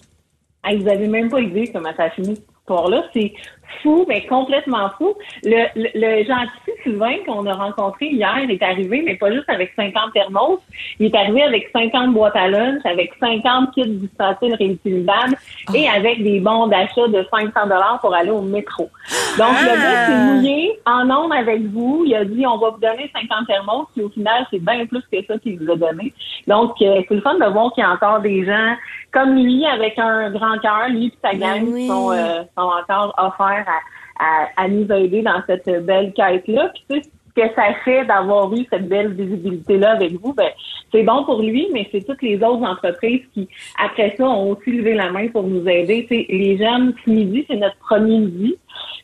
Hey, 0.63 0.81
vous 0.81 0.89
avez 0.89 1.07
même 1.07 1.29
pas 1.29 1.41
idée 1.41 1.69
comment 1.71 1.91
ça 1.95 2.05
a 2.05 2.09
fini 2.09 2.35
cette 2.35 2.45
histoire-là. 2.61 3.03
C'est 3.13 3.33
fou, 3.81 4.05
mais 4.07 4.25
complètement 4.25 4.89
fou. 4.97 5.15
Le, 5.43 5.65
le, 5.75 5.89
le 5.95 6.23
gentil 6.23 6.71
Sylvain 6.83 7.17
qu'on 7.25 7.45
a 7.45 7.53
rencontré 7.53 8.07
hier 8.07 8.37
est 8.49 8.63
arrivé, 8.63 9.01
mais 9.05 9.15
pas 9.15 9.31
juste 9.31 9.49
avec 9.49 9.73
50 9.75 10.13
thermos. 10.13 10.59
Il 10.99 11.07
est 11.07 11.15
arrivé 11.15 11.43
avec 11.43 11.69
50 11.73 12.13
boîtes 12.13 12.35
à 12.35 12.47
lunch, 12.47 12.81
avec 12.85 13.11
50 13.19 13.73
kits 13.73 13.87
d'ustensiles 13.87 14.55
réutilisables 14.55 15.35
et 15.73 15.87
avec 15.87 16.23
des 16.23 16.39
bons 16.39 16.67
d'achat 16.67 17.07
de 17.07 17.25
500 17.31 17.51
dollars 17.65 17.99
pour 18.01 18.13
aller 18.13 18.31
au 18.31 18.41
métro. 18.41 18.89
Donc, 19.37 19.53
le 19.61 19.81
gars 19.81 20.05
s'est 20.05 20.33
mouillé 20.33 20.79
en 20.85 21.09
ondes 21.09 21.33
avec 21.33 21.61
vous. 21.67 22.03
Il 22.05 22.15
a 22.15 22.25
dit, 22.25 22.45
on 22.45 22.57
va 22.57 22.71
vous 22.71 22.79
donner 22.79 23.09
50 23.13 23.47
thermos, 23.47 23.87
puis 23.93 24.03
au 24.03 24.09
final, 24.09 24.45
c'est 24.51 24.63
bien 24.63 24.85
plus 24.85 25.01
que 25.11 25.25
ça 25.25 25.37
qu'il 25.37 25.59
vous 25.59 25.71
a 25.71 25.75
donné. 25.75 26.13
Donc, 26.47 26.81
euh, 26.81 27.01
c'est 27.07 27.15
le 27.15 27.21
fun 27.21 27.35
de 27.35 27.45
voir 27.45 27.73
qu'il 27.73 27.83
y 27.83 27.85
a 27.85 27.91
encore 27.91 28.19
des 28.21 28.45
gens 28.45 28.75
comme 29.11 29.35
lui, 29.35 29.65
avec 29.65 29.97
un 29.99 30.31
grand 30.31 30.57
cœur, 30.59 30.87
lui 30.89 31.07
et 31.07 31.13
sa 31.21 31.33
gang, 31.33 31.65
Ben 31.65 31.73
oui. 31.73 31.81
qui 31.81 31.87
sont, 31.87 32.11
euh, 32.11 32.43
sont 32.57 32.63
encore 32.63 33.13
offerts 33.17 33.65
à, 33.67 34.23
à, 34.23 34.63
à 34.63 34.67
nous 34.67 34.89
aider 34.91 35.21
dans 35.21 35.41
cette 35.47 35.69
belle 35.85 36.13
quête-là. 36.13 36.71
Puis, 36.73 36.83
tu 36.89 37.01
sais, 37.01 37.09
ce 37.35 37.41
que 37.41 37.55
ça 37.55 37.73
fait 37.85 38.05
d'avoir 38.05 38.53
eu 38.53 38.65
cette 38.69 38.87
belle 38.89 39.13
visibilité-là 39.13 39.91
avec 39.91 40.13
vous, 40.21 40.33
ben, 40.33 40.49
c'est 40.91 41.03
bon 41.03 41.23
pour 41.23 41.41
lui, 41.41 41.67
mais 41.71 41.87
c'est 41.91 42.05
toutes 42.05 42.21
les 42.21 42.35
autres 42.37 42.63
entreprises 42.63 43.21
qui, 43.33 43.47
après 43.83 44.13
ça, 44.17 44.25
ont 44.25 44.51
aussi 44.51 44.71
levé 44.71 44.93
la 44.93 45.09
main 45.11 45.27
pour 45.29 45.43
nous 45.43 45.65
aider. 45.67 46.05
Tu 46.09 46.15
sais, 46.15 46.25
les 46.29 46.57
jeunes, 46.57 46.93
ce 47.05 47.09
midi, 47.09 47.45
c'est 47.49 47.55
notre 47.55 47.77
premier 47.77 48.19
midi, 48.19 48.55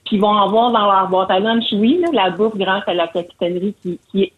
puis 0.06 0.18
ils 0.18 0.22
vont 0.22 0.36
avoir 0.36 0.72
dans 0.72 0.92
leur 0.92 1.08
boîte 1.10 1.32
à 1.32 1.40
lunch, 1.40 1.66
oui, 1.74 2.02
là, 2.02 2.10
la 2.12 2.30
bouffe 2.32 2.56
grâce 2.58 2.84
à 2.88 2.94
la 2.94 3.08
capitainerie 3.08 3.76
qui, 3.82 4.00
qui 4.12 4.34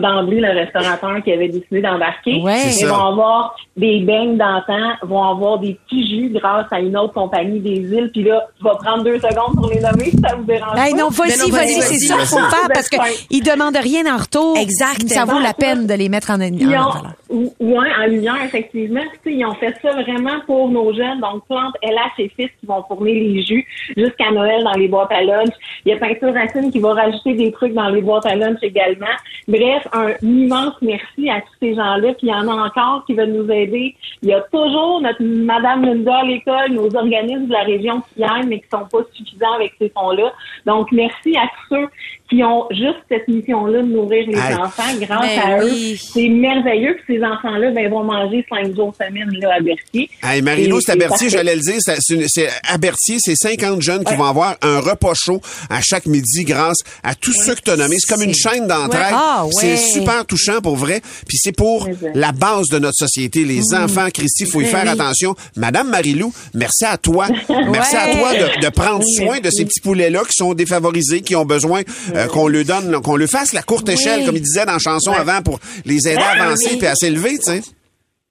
d'emblée 0.00 0.40
le 0.40 0.50
restaurateur 0.50 1.22
qui 1.24 1.32
avait 1.32 1.48
décidé 1.48 1.80
d'embarquer. 1.82 2.40
Ouais. 2.42 2.60
Ils 2.80 2.86
vont 2.86 2.94
avoir 3.06 3.56
des 3.76 4.00
beignes 4.00 4.36
d'antan, 4.36 4.92
vont 5.02 5.22
avoir 5.24 5.58
des 5.58 5.74
petits 5.86 6.06
jus 6.08 6.30
grâce 6.32 6.66
à 6.70 6.80
une 6.80 6.96
autre 6.96 7.12
compagnie 7.14 7.58
des 7.60 7.76
îles. 7.80 8.10
Puis 8.12 8.22
là, 8.22 8.46
je 8.60 8.64
vais 8.64 8.74
prendre 8.82 9.02
deux 9.04 9.18
secondes 9.18 9.54
pour 9.56 9.68
les 9.68 9.80
nommer 9.80 10.04
si 10.10 10.18
ça 10.18 10.36
vous 10.36 10.44
dérange 10.44 10.78
Hey, 10.78 10.92
pas. 10.92 10.96
non, 10.98 11.08
vas-y, 11.08 11.50
vas-y, 11.50 11.50
vas-y, 11.50 11.82
c'est 11.82 11.98
ça 12.06 12.16
qu'il 12.18 12.26
faut 12.26 12.36
faire 12.38 12.68
parce 12.72 12.88
qu'ils 12.88 13.42
demandent 13.42 13.76
rien 13.76 14.12
en 14.14 14.18
retour. 14.18 14.56
Exact. 14.58 15.08
Ça 15.08 15.24
vaut 15.24 15.40
la 15.40 15.54
peine 15.54 15.86
de 15.86 15.94
les 15.94 16.08
mettre 16.08 16.30
en, 16.30 16.40
en 16.40 16.42
Ils 16.42 16.68
ont, 16.68 17.02
ou- 17.30 17.52
ouais, 17.60 17.88
en 18.00 18.06
lumière, 18.06 18.36
effectivement. 18.44 19.00
Tu 19.24 19.30
sais, 19.30 19.36
ils 19.36 19.44
ont 19.44 19.54
fait 19.54 19.74
ça 19.82 19.90
vraiment 19.92 20.40
pour 20.46 20.68
nos 20.68 20.92
jeunes. 20.94 21.20
Donc, 21.20 21.44
Plante 21.48 21.74
LH 21.82 22.20
et 22.22 22.28
Fils 22.36 22.50
qui 22.60 22.66
vont 22.66 22.82
fournir 22.86 23.14
les 23.14 23.42
jus 23.44 23.66
jusqu'à 23.96 24.30
Noël 24.30 24.62
dans 24.62 24.72
les 24.74 24.86
boîtes 24.88 25.10
à 25.12 25.22
lunch. 25.22 25.50
Il 25.84 25.90
y 25.92 25.94
a 25.94 25.98
Peinture 25.98 26.32
Racine 26.32 26.70
qui 26.70 26.78
va 26.78 26.94
rajouter 26.94 27.34
des 27.34 27.50
trucs 27.50 27.74
dans 27.74 27.88
les 27.88 28.02
boîtes 28.02 28.26
à 28.26 28.36
lunch 28.36 28.58
également. 28.62 29.06
Bref, 29.48 29.63
un 29.92 30.14
immense 30.22 30.74
merci 30.82 31.28
à 31.30 31.40
tous 31.40 31.54
ces 31.60 31.74
gens-là. 31.74 32.14
Puis 32.14 32.26
il 32.26 32.28
y 32.28 32.34
en 32.34 32.48
a 32.48 32.66
encore 32.66 33.04
qui 33.06 33.14
veulent 33.14 33.32
nous 33.32 33.50
aider. 33.50 33.94
Il 34.22 34.28
y 34.28 34.34
a 34.34 34.40
toujours 34.40 35.00
notre 35.00 35.22
Madame 35.22 35.84
Linda 35.84 36.18
à 36.18 36.24
l'école, 36.24 36.70
nos 36.70 36.94
organismes 36.94 37.46
de 37.46 37.52
la 37.52 37.62
région 37.62 38.00
qui 38.00 38.22
aident, 38.22 38.48
mais 38.48 38.60
qui 38.60 38.68
sont 38.68 38.86
pas 38.86 39.04
suffisants 39.12 39.54
avec 39.54 39.74
ces 39.78 39.90
fonds-là. 39.90 40.32
Donc, 40.66 40.92
merci 40.92 41.36
à 41.36 41.48
tous 41.68 41.76
ceux 41.76 41.88
qui 42.30 42.42
ont 42.42 42.64
juste 42.70 43.00
cette 43.10 43.28
mission-là 43.28 43.82
de 43.82 43.86
nourrir 43.88 44.26
les 44.26 44.36
enfants. 44.54 44.82
Grâce 44.98 45.26
Ben 45.36 45.40
à 45.40 45.62
eux, 45.62 45.94
c'est 45.96 46.28
merveilleux 46.28 46.94
que 46.94 47.00
ces 47.06 47.22
enfants-là 47.22 47.70
ben, 47.70 47.90
vont 47.90 48.02
manger 48.02 48.44
cinq 48.48 48.74
jours 48.74 48.94
semaine 48.98 49.28
là, 49.40 49.56
à 49.56 49.60
Berthier. 49.60 50.08
Hey, 50.22 50.40
Marie-Lou, 50.40 50.78
Et 50.78 50.80
c'est 50.80 50.92
à 50.92 50.96
Berthier, 50.96 51.28
j'allais 51.28 51.54
le 51.54 51.60
dire. 51.60 51.76
c'est- 51.80 52.48
à 52.66 52.78
Berthier, 52.78 53.16
c'est 53.20 53.34
50 53.36 53.82
jeunes 53.82 54.04
qui 54.04 54.14
vont 54.14 54.24
avoir 54.24 54.56
un 54.62 54.80
repas 54.80 55.12
chaud 55.14 55.40
à 55.68 55.80
chaque 55.82 56.06
midi 56.06 56.44
grâce 56.44 56.78
à 57.02 57.14
tous 57.14 57.32
ceux 57.34 57.54
que 57.54 57.60
tu 57.60 57.70
as 57.70 57.76
nommés. 57.76 57.96
C'est 57.98 58.12
comme 58.14 58.22
une 58.24 58.34
chaîne 58.34 58.66
d'entraide. 58.66 59.02
Ouais. 59.12 59.12
Ah, 59.12 59.44
ouais. 59.44 59.50
C'est 59.60 59.76
super 59.76 60.24
touchant 60.24 60.60
pour 60.62 60.76
vrai. 60.76 61.02
Puis 61.28 61.36
c'est 61.38 61.52
pour 61.54 61.86
la 62.14 62.32
base 62.32 62.68
de 62.68 62.78
notre 62.78 62.96
société. 62.96 63.44
Les 63.44 63.60
Mm. 63.70 63.84
enfants, 63.84 64.08
Christy, 64.12 64.46
faut 64.46 64.60
y 64.60 64.64
Ben 64.64 64.70
faire 64.70 64.82
oui. 64.84 64.88
attention. 65.00 65.34
Madame 65.56 65.90
Marie-Lou, 65.90 66.32
merci 66.54 66.84
à 66.86 66.96
toi. 66.96 67.26
Merci 67.70 67.96
à 67.96 68.16
toi 68.16 68.32
de, 68.34 68.64
de 68.64 68.68
prendre 68.70 69.04
soin 69.04 69.40
de 69.40 69.50
ces 69.50 69.64
petits 69.64 69.80
poulets-là 69.80 70.20
qui 70.26 70.32
sont 70.34 70.54
défavorisés, 70.54 71.20
qui 71.22 71.34
ont 71.36 71.44
besoin 71.44 71.82
euh, 72.14 72.26
qu'on 72.26 72.48
leur 72.48 72.64
donne, 72.64 73.00
qu'on 73.02 73.16
leur 73.16 73.28
fasse 73.28 73.52
la 73.52 73.62
courte 73.62 73.88
échelle, 73.88 74.24
comme 74.24 74.36
il 74.36 74.42
disait 74.42 74.66
dans 74.66 74.74
la 74.74 74.78
chanson 74.78 75.12
avant, 75.12 75.42
pour 75.42 75.58
les 75.84 76.08
aider 76.08 76.22
à 76.22 76.42
avancer 76.42 76.76
puis 76.78 76.86
à 76.86 76.94
s'élever, 76.94 77.38
tu 77.38 77.52
sais. 77.52 77.62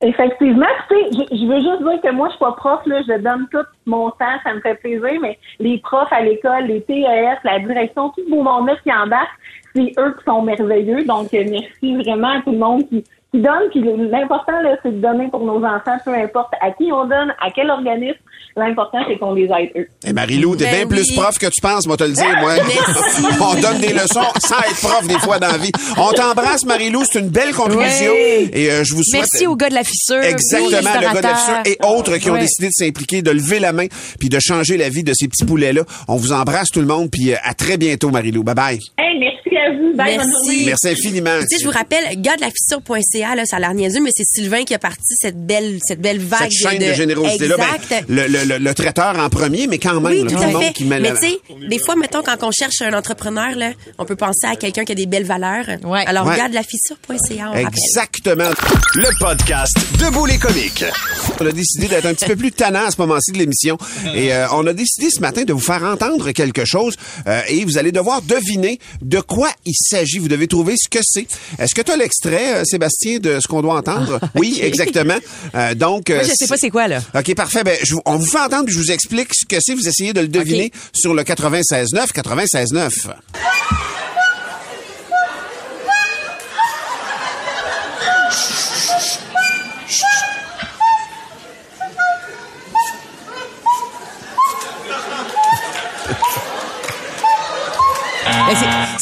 Effectivement, 0.06 0.66
tu 0.90 0.96
sais, 0.96 1.10
je, 1.12 1.38
je 1.38 1.46
veux 1.46 1.62
juste 1.62 1.82
dire 1.82 2.02
que 2.04 2.14
moi, 2.14 2.28
je 2.28 2.34
suis 2.34 2.40
pas 2.40 2.52
prof, 2.52 2.82
là, 2.86 3.02
je 3.08 3.22
donne 3.22 3.48
tout 3.50 3.66
mon 3.86 4.10
temps, 4.12 4.38
ça 4.44 4.54
me 4.54 4.60
fait 4.60 4.76
plaisir, 4.76 5.20
mais 5.22 5.40
les 5.60 5.78
profs 5.78 6.12
à 6.12 6.22
l'école, 6.22 6.66
les 6.66 6.82
TES, 6.82 7.38
la 7.46 7.60
direction, 7.60 8.10
tout 8.10 8.22
ce 8.26 8.30
beau 8.30 8.44
monde-là 8.44 8.76
qui 8.84 8.92
embarque, 8.92 9.32
c'est 9.74 9.94
eux 9.98 10.16
qui 10.18 10.24
sont 10.26 10.42
merveilleux. 10.42 11.06
Donc, 11.06 11.34
euh, 11.34 11.46
merci 11.50 11.96
vraiment 11.96 12.38
à 12.38 12.42
tout 12.42 12.52
le 12.52 12.58
monde 12.58 12.88
qui, 12.90 13.04
qui 13.34 13.42
donne. 13.42 13.70
Puis 13.72 13.82
l'important, 14.10 14.62
là, 14.62 14.78
c'est 14.84 14.92
de 14.92 15.02
donner 15.02 15.28
pour 15.30 15.44
nos 15.44 15.58
enfants, 15.66 15.98
peu 16.06 16.14
importe 16.14 16.54
à 16.62 16.72
qui 16.72 16.92
on 16.92 17.06
donne, 17.06 17.34
à 17.42 17.50
quel 17.54 17.70
organisme. 17.70 18.20
L'important, 18.56 19.00
c'est 19.08 19.18
qu'on 19.18 19.34
les 19.34 19.46
aide 19.46 19.72
eux. 19.76 19.88
Eh, 20.06 20.14
Marie-Lou, 20.14 20.56
t'es 20.56 20.66
Ben 20.66 20.88
bien 20.88 20.88
plus 20.88 21.12
prof 21.14 21.40
que 21.40 21.48
tu 21.48 21.60
penses, 21.60 21.88
moi 21.88 21.98
te 21.98 22.04
le 22.04 22.12
dire, 22.12 22.38
moi. 22.40 22.54
On 23.42 23.60
donne 23.60 23.80
des 23.80 23.94
leçons 23.94 24.22
sans 24.40 24.60
être 24.60 24.80
prof 24.80 25.08
des 25.08 25.18
fois 25.18 25.40
dans 25.40 25.48
la 25.48 25.58
vie. 25.58 25.72
On 25.98 26.12
t'embrasse, 26.12 26.64
Marie-Lou, 26.64 27.02
c'est 27.04 27.20
une 27.20 27.30
belle 27.30 27.52
contribution. 27.56 28.12
Ouais. 28.12 28.50
Et 28.54 28.70
euh, 28.70 28.84
je 28.84 28.94
vous 28.94 29.04
souhaite... 29.04 29.26
Merci 29.32 29.48
au 29.48 29.56
gars 29.56 29.70
de 29.70 29.74
la 29.74 29.84
fissure. 29.84 30.22
Exactement, 30.22 30.68
aux 30.68 30.70
le 30.70 31.14
gars 31.14 31.22
de 31.22 31.28
la 31.28 31.36
fissure 31.36 31.62
et 31.66 31.78
autres 31.84 32.18
qui 32.18 32.30
ont 32.30 32.38
décidé 32.38 32.68
de 32.68 32.74
s'impliquer, 32.74 33.24
de 33.24 33.32
lever 33.32 33.58
la 33.58 33.74
main, 33.74 33.88
puis 34.20 34.30
de 34.30 34.38
changer 34.40 34.78
la 34.78 34.90
vie 34.90 35.04
de 35.04 35.14
ces 35.16 35.28
petits 35.28 35.46
poulets-là. 35.46 35.82
On 36.08 36.18
vous 36.18 36.32
embrasse 36.32 36.70
tout 36.70 36.82
le 36.82 36.86
monde, 36.88 37.10
puis 37.12 37.34
euh, 37.34 37.38
à 37.44 37.56
très 37.56 37.78
bientôt, 37.78 38.12
Marie-Lou. 38.12 38.44
Bye 38.44 38.56
bye. 38.56 38.80
Hey, 39.00 39.18
merci 39.18 39.43
à 39.58 39.72
vous. 39.72 39.94
Bye, 39.96 40.18
bonne 40.18 40.26
Merci. 40.28 40.32
journée. 40.48 40.64
Merci 40.66 40.88
infiniment. 40.90 41.40
Tu 41.42 41.48
sais, 41.48 41.60
je 41.62 41.66
vous 41.66 41.72
rappelle, 41.72 42.04
gars 42.22 42.36
de 42.36 42.42
la 42.42 42.50
fissure.ca, 42.50 43.36
là, 43.36 43.46
ça 43.46 43.58
a 43.58 43.60
l'air 43.60 43.74
niaiseux, 43.74 44.02
mais 44.02 44.12
c'est 44.16 44.26
Sylvain 44.26 44.64
qui 44.64 44.74
a 44.74 44.80
parti 44.80 45.16
cette 45.20 45.46
belle, 45.46 45.80
cette 45.86 46.02
belle 46.02 46.20
vague 46.20 46.52
Cette 46.52 46.72
chaîne 46.72 46.80
de, 46.90 46.94
générosité-là, 46.94 47.56
ben, 47.58 47.66
Exact. 47.76 48.06
le, 48.10 48.28
le, 48.28 48.44
le, 48.46 48.58
le 48.58 48.74
traiteur 48.74 49.18
en 49.20 49.30
premier, 49.30 49.68
mais 49.68 49.78
quand 49.78 50.00
même, 50.02 50.06
Oui, 50.14 50.24
là, 50.24 50.30
tout 50.30 50.36
tout 50.36 50.42
le 50.44 50.52
monde 50.52 50.64
fait. 50.64 50.74
qui 50.74 50.86
met 50.86 51.00
Mais 51.00 51.10
la- 51.10 51.16
tu 51.20 51.28
sais, 51.28 51.40
des 51.70 51.80
fois, 51.80 51.96
mettons, 51.96 52.22
quand 52.22 52.44
on 52.44 52.52
cherche 52.52 52.82
un 52.82 52.94
entrepreneur, 52.94 53.56
là, 53.56 53.72
on 53.98 54.06
peut 54.06 54.16
penser 54.16 54.46
à 54.48 54.56
quelqu'un 54.56 54.84
qui 54.86 54.92
a 54.92 54.96
des 54.96 55.06
belles 55.06 55.26
valeurs. 55.26 55.66
Ouais. 55.84 56.04
Alors, 56.06 56.26
Ouais. 56.26 56.34
regarde 56.34 56.54
la 56.54 56.64
fissure.ca, 56.64 57.46
on 57.50 57.52
rappelle. 57.54 57.68
Exactement. 57.68 58.50
Le 58.96 59.10
podcast 59.20 59.76
Debout 60.00 60.26
les 60.26 60.38
comiques. 60.38 60.84
On 61.40 61.46
a 61.46 61.52
décidé 61.52 61.88
d'être 61.88 62.06
un 62.06 62.14
petit 62.14 62.26
peu 62.26 62.36
plus 62.36 62.52
tannant 62.52 62.86
à 62.86 62.92
ce 62.92 63.00
moment-ci 63.02 63.32
de 63.32 63.38
l'émission. 63.38 63.78
Et 64.16 64.34
euh, 64.34 64.48
on 64.54 64.66
a 64.68 64.74
décidé 64.74 65.10
ce 65.10 65.20
matin 65.20 65.44
de 65.44 65.54
vous 65.54 65.60
faire 65.60 65.84
entendre 65.84 66.32
quelque 66.32 66.66
chose. 66.66 66.96
euh, 67.28 67.42
et 67.48 67.64
vous 67.66 67.78
allez 67.78 67.92
devoir 67.92 68.22
deviner 68.22 68.80
de 69.02 69.20
quoi 69.20 69.43
il 69.66 69.76
s'agit. 69.76 70.20
Vous 70.20 70.28
devez 70.28 70.48
trouver 70.48 70.76
ce 70.78 70.90
que 70.90 71.00
c'est. 71.02 71.28
Est-ce 71.60 71.74
que 71.76 71.82
tu 71.82 71.92
as 71.92 71.98
l'extrait, 71.98 72.56
euh, 72.56 72.64
Sébastien, 72.66 73.20
de 73.20 73.40
ce 73.40 73.48
qu'on 73.48 73.62
doit 73.62 73.76
entendre? 73.76 74.20
Oui, 74.36 74.60
exactement. 74.62 75.18
Euh, 75.56 75.76
donc, 75.76 76.10
euh, 76.10 76.16
Moi, 76.16 76.24
je 76.24 76.34
sais 76.36 76.48
pas 76.48 76.58
c'est 76.58 76.70
quoi, 76.70 76.88
là. 76.88 77.02
OK, 77.16 77.36
parfait. 77.36 77.64
Ben, 77.64 77.78
je 77.84 77.96
on 78.06 78.18
vous 78.18 78.26
fait 78.26 78.40
entendre 78.40 78.66
puis 78.66 78.74
je 78.74 78.80
vous 78.80 78.92
explique 78.92 79.34
ce 79.34 79.46
que 79.46 79.58
c'est. 79.60 79.74
Vous 79.74 79.88
essayez 79.88 80.14
de 80.14 80.22
le 80.22 80.28
deviner 80.28 80.72
sur 80.94 81.14
le 81.14 81.24
96.9. 81.24 82.12
96.9. 82.14 83.14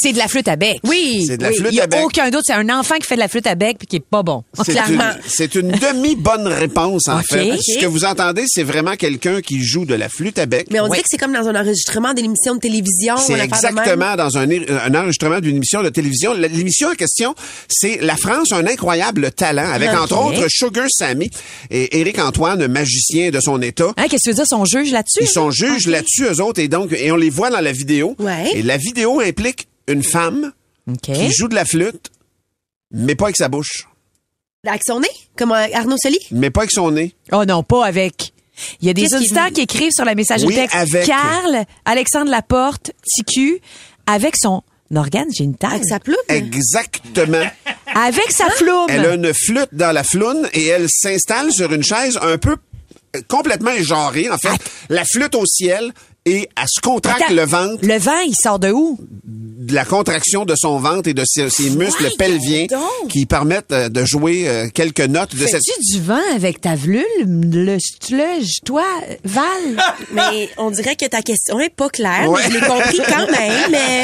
c'est- 0.01 0.13
de 0.13 0.17
la 0.17 0.27
flûte 0.27 0.47
à 0.47 0.55
bec. 0.55 0.79
Oui. 0.83 1.25
C'est 1.27 1.37
de 1.37 1.43
la 1.43 1.49
oui. 1.49 1.55
flûte 1.57 1.69
Il 1.71 1.75
y 1.77 1.79
a 1.81 1.83
à 1.83 1.87
bec. 1.87 1.99
aucun 2.03 2.29
doute. 2.29 2.41
C'est 2.45 2.53
un 2.53 2.69
enfant 2.69 2.95
qui 2.95 3.07
fait 3.07 3.15
de 3.15 3.19
la 3.19 3.27
flûte 3.27 3.47
à 3.47 3.55
bec 3.55 3.77
puis 3.77 3.87
qui 3.87 3.95
est 3.97 3.99
pas 4.05 4.23
bon. 4.23 4.43
C'est 4.65 4.71
Clairement. 4.73 5.03
une, 5.03 5.19
c'est 5.27 5.55
une 5.55 5.71
demi-bonne 5.71 6.47
réponse, 6.47 7.07
en 7.07 7.21
fait. 7.21 7.57
Ce 7.61 7.79
que 7.79 7.85
vous 7.85 8.05
entendez, 8.05 8.43
c'est 8.47 8.63
vraiment 8.63 8.95
quelqu'un 8.95 9.41
qui 9.41 9.63
joue 9.63 9.85
de 9.85 9.95
la 9.95 10.09
flûte 10.09 10.39
à 10.39 10.45
bec. 10.45 10.67
Mais 10.71 10.79
on 10.79 10.87
dirait 10.87 11.01
que 11.01 11.07
c'est 11.09 11.17
comme 11.17 11.33
dans 11.33 11.47
un 11.47 11.55
enregistrement 11.55 12.13
d'une 12.13 12.25
émission 12.25 12.55
de 12.55 12.59
télévision. 12.59 13.15
C'est 13.17 13.39
exactement 13.39 14.15
dans 14.15 14.37
un, 14.37 14.47
un 14.49 14.95
enregistrement 14.95 15.39
d'une 15.39 15.55
émission 15.57 15.83
de 15.83 15.89
télévision. 15.89 16.33
L'émission 16.33 16.89
en 16.89 16.95
question, 16.95 17.35
c'est 17.67 17.99
La 18.01 18.15
France 18.17 18.51
a 18.51 18.57
un 18.57 18.67
incroyable 18.67 19.31
talent, 19.31 19.69
avec 19.71 19.89
entre 19.91 20.17
autres 20.17 20.45
Sugar 20.49 20.87
Sammy 20.89 21.29
et 21.69 21.99
Éric 21.99 22.19
Antoine, 22.19 22.67
magicien 22.67 23.29
de 23.29 23.39
son 23.39 23.61
état. 23.61 23.93
Hein, 23.97 24.05
qu'est-ce 24.09 24.17
que 24.17 24.21
tu 24.23 24.29
veux 24.29 24.35
dire, 24.35 24.47
son 24.47 24.65
juge 24.65 24.91
là-dessus? 24.91 25.19
Ils 25.21 25.27
sont 25.27 25.51
juges 25.51 25.87
là-dessus, 25.87 26.25
eux 26.25 26.41
autres, 26.41 26.59
et 26.59 26.67
donc, 26.67 26.91
et 26.93 27.11
on 27.11 27.15
les 27.17 27.29
voit 27.29 27.49
dans 27.49 27.59
la 27.61 27.71
vidéo. 27.71 28.15
Ouais. 28.19 28.51
Et 28.55 28.61
la 28.63 28.77
vidéo 28.77 29.19
implique 29.19 29.67
une 29.91 30.03
femme 30.03 30.51
qui 31.01 31.31
joue 31.31 31.47
de 31.47 31.55
la 31.55 31.65
flûte, 31.65 32.09
mais 32.91 33.15
pas 33.15 33.25
avec 33.25 33.37
sa 33.37 33.47
bouche, 33.49 33.87
Avec 34.67 34.81
son 34.85 34.99
nez, 34.99 35.07
comme 35.37 35.51
euh, 35.51 35.67
Arnaud 35.73 35.97
Soli? 36.01 36.17
mais 36.31 36.49
pas 36.49 36.61
avec 36.61 36.71
son 36.71 36.91
nez. 36.91 37.15
Oh 37.31 37.45
non, 37.45 37.63
pas 37.63 37.85
avec. 37.85 38.33
Il 38.81 38.87
y 38.87 38.89
a 38.89 38.93
des 38.93 39.13
auditeurs 39.15 39.49
qui 39.51 39.61
écrivent 39.61 39.91
sur 39.91 40.05
la 40.05 40.13
messagerie 40.13 40.47
Oui, 40.49 40.55
texte. 40.55 40.75
avec. 40.75 41.05
Carl, 41.05 41.65
Alexandre 41.85 42.29
Laporte, 42.29 42.91
TQ, 43.15 43.59
avec 44.05 44.35
son 44.37 44.61
organe 44.93 45.31
génital. 45.33 45.71
Avec 45.73 45.85
sa 45.85 45.99
ploume. 45.99 46.17
Exactement. 46.27 47.43
Avec 47.95 48.29
sa 48.31 48.49
floume. 48.51 48.87
Elle 48.89 49.05
a 49.05 49.13
une 49.15 49.33
flûte 49.33 49.69
dans 49.71 49.91
la 49.93 50.03
floune 50.03 50.47
et 50.53 50.65
elle 50.67 50.87
s'installe 50.89 51.51
sur 51.51 51.71
une 51.73 51.83
chaise 51.83 52.19
un 52.21 52.37
peu 52.37 52.55
euh, 53.15 53.21
complètement 53.27 53.71
éjarrée, 53.71 54.29
en 54.29 54.37
fait. 54.37 54.51
La 54.89 55.05
flûte 55.05 55.33
au 55.35 55.45
ciel 55.45 55.91
et 56.25 56.47
elle 56.55 56.67
se 56.67 56.79
contracte 56.81 57.21
Attends, 57.23 57.33
le 57.33 57.43
ventre, 57.45 57.79
Le 57.85 57.97
vent, 57.97 58.19
il 58.27 58.35
sort 58.35 58.59
de 58.59 58.71
où? 58.71 58.99
de 59.61 59.75
la 59.75 59.85
contraction 59.85 60.43
de 60.43 60.55
son 60.55 60.79
ventre 60.79 61.07
et 61.07 61.13
de 61.13 61.21
ses, 61.23 61.47
ses 61.51 61.69
muscles 61.69 62.09
pelviens 62.17 62.65
donc. 62.65 63.09
qui 63.09 63.27
permettent 63.27 63.71
euh, 63.71 63.89
de 63.89 64.03
jouer 64.05 64.49
euh, 64.49 64.67
quelques 64.73 65.01
notes 65.01 65.35
de 65.35 65.45
cette... 65.45 65.61
Fais-tu 65.63 65.97
du 65.97 66.01
vent 66.01 66.19
avec 66.35 66.61
ta 66.61 66.73
vlule? 66.75 67.03
Le, 67.19 67.77
le, 68.09 68.65
toi, 68.65 68.83
Val? 69.23 69.43
Mais 70.13 70.49
on 70.57 70.71
dirait 70.71 70.95
que 70.95 71.05
ta 71.05 71.21
question 71.21 71.59
est 71.59 71.69
pas 71.69 71.89
claire. 71.89 72.27
Ouais. 72.27 72.41
mais 72.47 72.49
Je 72.49 72.59
l'ai 72.59 72.67
compris 72.67 72.99
quand 73.07 73.31
même. 73.31 73.71
Mais, 73.71 74.03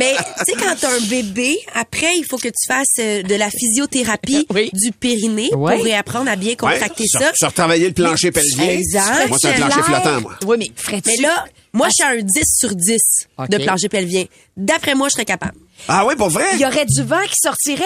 mais 0.00 0.14
tu 0.38 0.44
sais, 0.52 0.52
quand 0.58 0.74
t'as 0.80 0.90
un 0.96 1.00
bébé, 1.08 1.56
après, 1.76 2.16
il 2.18 2.24
faut 2.28 2.36
que 2.38 2.48
tu 2.48 2.66
fasses 2.66 2.86
euh, 2.98 3.22
de 3.22 3.34
la 3.36 3.50
physiothérapie 3.50 4.46
Oui. 4.52 4.68
du 4.72 4.90
périnée 4.90 5.48
Ouais. 5.54 5.76
pour 5.76 5.84
réapprendre 5.84 6.28
à 6.28 6.34
bien 6.34 6.56
contracter 6.56 7.06
sur, 7.06 7.20
ça. 7.20 7.30
sur 7.34 7.48
retravailler 7.48 7.86
le 7.86 7.94
plancher 7.94 8.32
pelvien. 8.32 8.68
Exact. 8.70 9.28
Moi, 9.28 9.38
c'est 9.40 9.48
un 9.50 9.52
plancher 9.52 9.82
flottant, 9.82 10.20
moi. 10.22 10.32
Oui, 10.44 10.56
mais 10.58 10.70
ferais-tu? 10.74 11.22
Là, 11.36 11.44
moi, 11.72 11.88
je 11.88 11.92
suis 11.94 12.02
à 12.04 12.08
un 12.08 12.16
10 12.22 12.26
sur 12.58 12.74
10 12.74 12.96
OK. 13.38 13.48
de 13.50 13.58
plancher 13.58 13.88
pelvien. 13.88 14.24
D'après 14.56 14.94
moi, 14.94 15.08
je 15.08 15.12
serais 15.14 15.24
capable. 15.24 15.56
Ah 15.88 16.04
oui, 16.06 16.14
pour 16.16 16.28
vrai? 16.30 16.44
il 16.54 16.60
y 16.60 16.66
aurait 16.66 16.86
du 16.86 17.02
vent 17.02 17.22
qui 17.26 17.36
sortirait. 17.42 17.84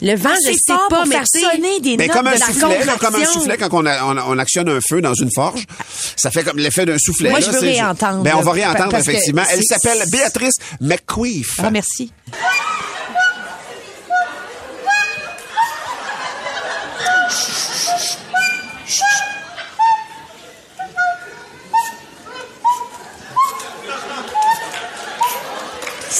Le 0.00 0.16
vent, 0.16 0.30
je 0.44 0.50
sais 0.50 0.56
fort 0.66 0.88
pas, 0.88 0.96
pour 0.98 1.06
mais 1.06 1.14
faire 1.14 1.24
sonner 1.52 1.78
des 1.80 1.96
Mais 1.96 2.08
notes 2.08 2.16
comme 2.16 2.26
un 2.26 2.34
de 2.34 2.40
la 2.40 2.46
soufflet, 2.46 2.84
là, 2.84 2.96
comme 2.98 3.14
un 3.14 3.24
soufflet 3.24 3.56
quand 3.56 3.68
on, 3.72 3.86
a- 3.86 4.04
on, 4.06 4.18
on 4.18 4.38
actionne 4.38 4.68
un 4.68 4.80
feu 4.80 5.00
dans 5.00 5.14
une 5.14 5.30
forge, 5.32 5.64
ça 6.16 6.32
fait 6.32 6.42
comme 6.42 6.58
l'effet 6.58 6.84
d'un 6.84 6.98
soufflet. 6.98 7.30
Moi, 7.30 7.38
là, 7.38 7.46
je 7.46 7.52
veux 7.52 7.60
réentendre, 7.60 8.22
Ben, 8.24 8.34
on 8.36 8.40
va 8.42 8.50
réentendre, 8.52 8.96
effectivement. 8.96 9.42
Elle 9.52 9.62
s'appelle 9.62 10.02
Béatrice 10.10 10.54
McQueef. 10.80 11.46
Ah, 11.58 11.70
merci. 11.70 12.10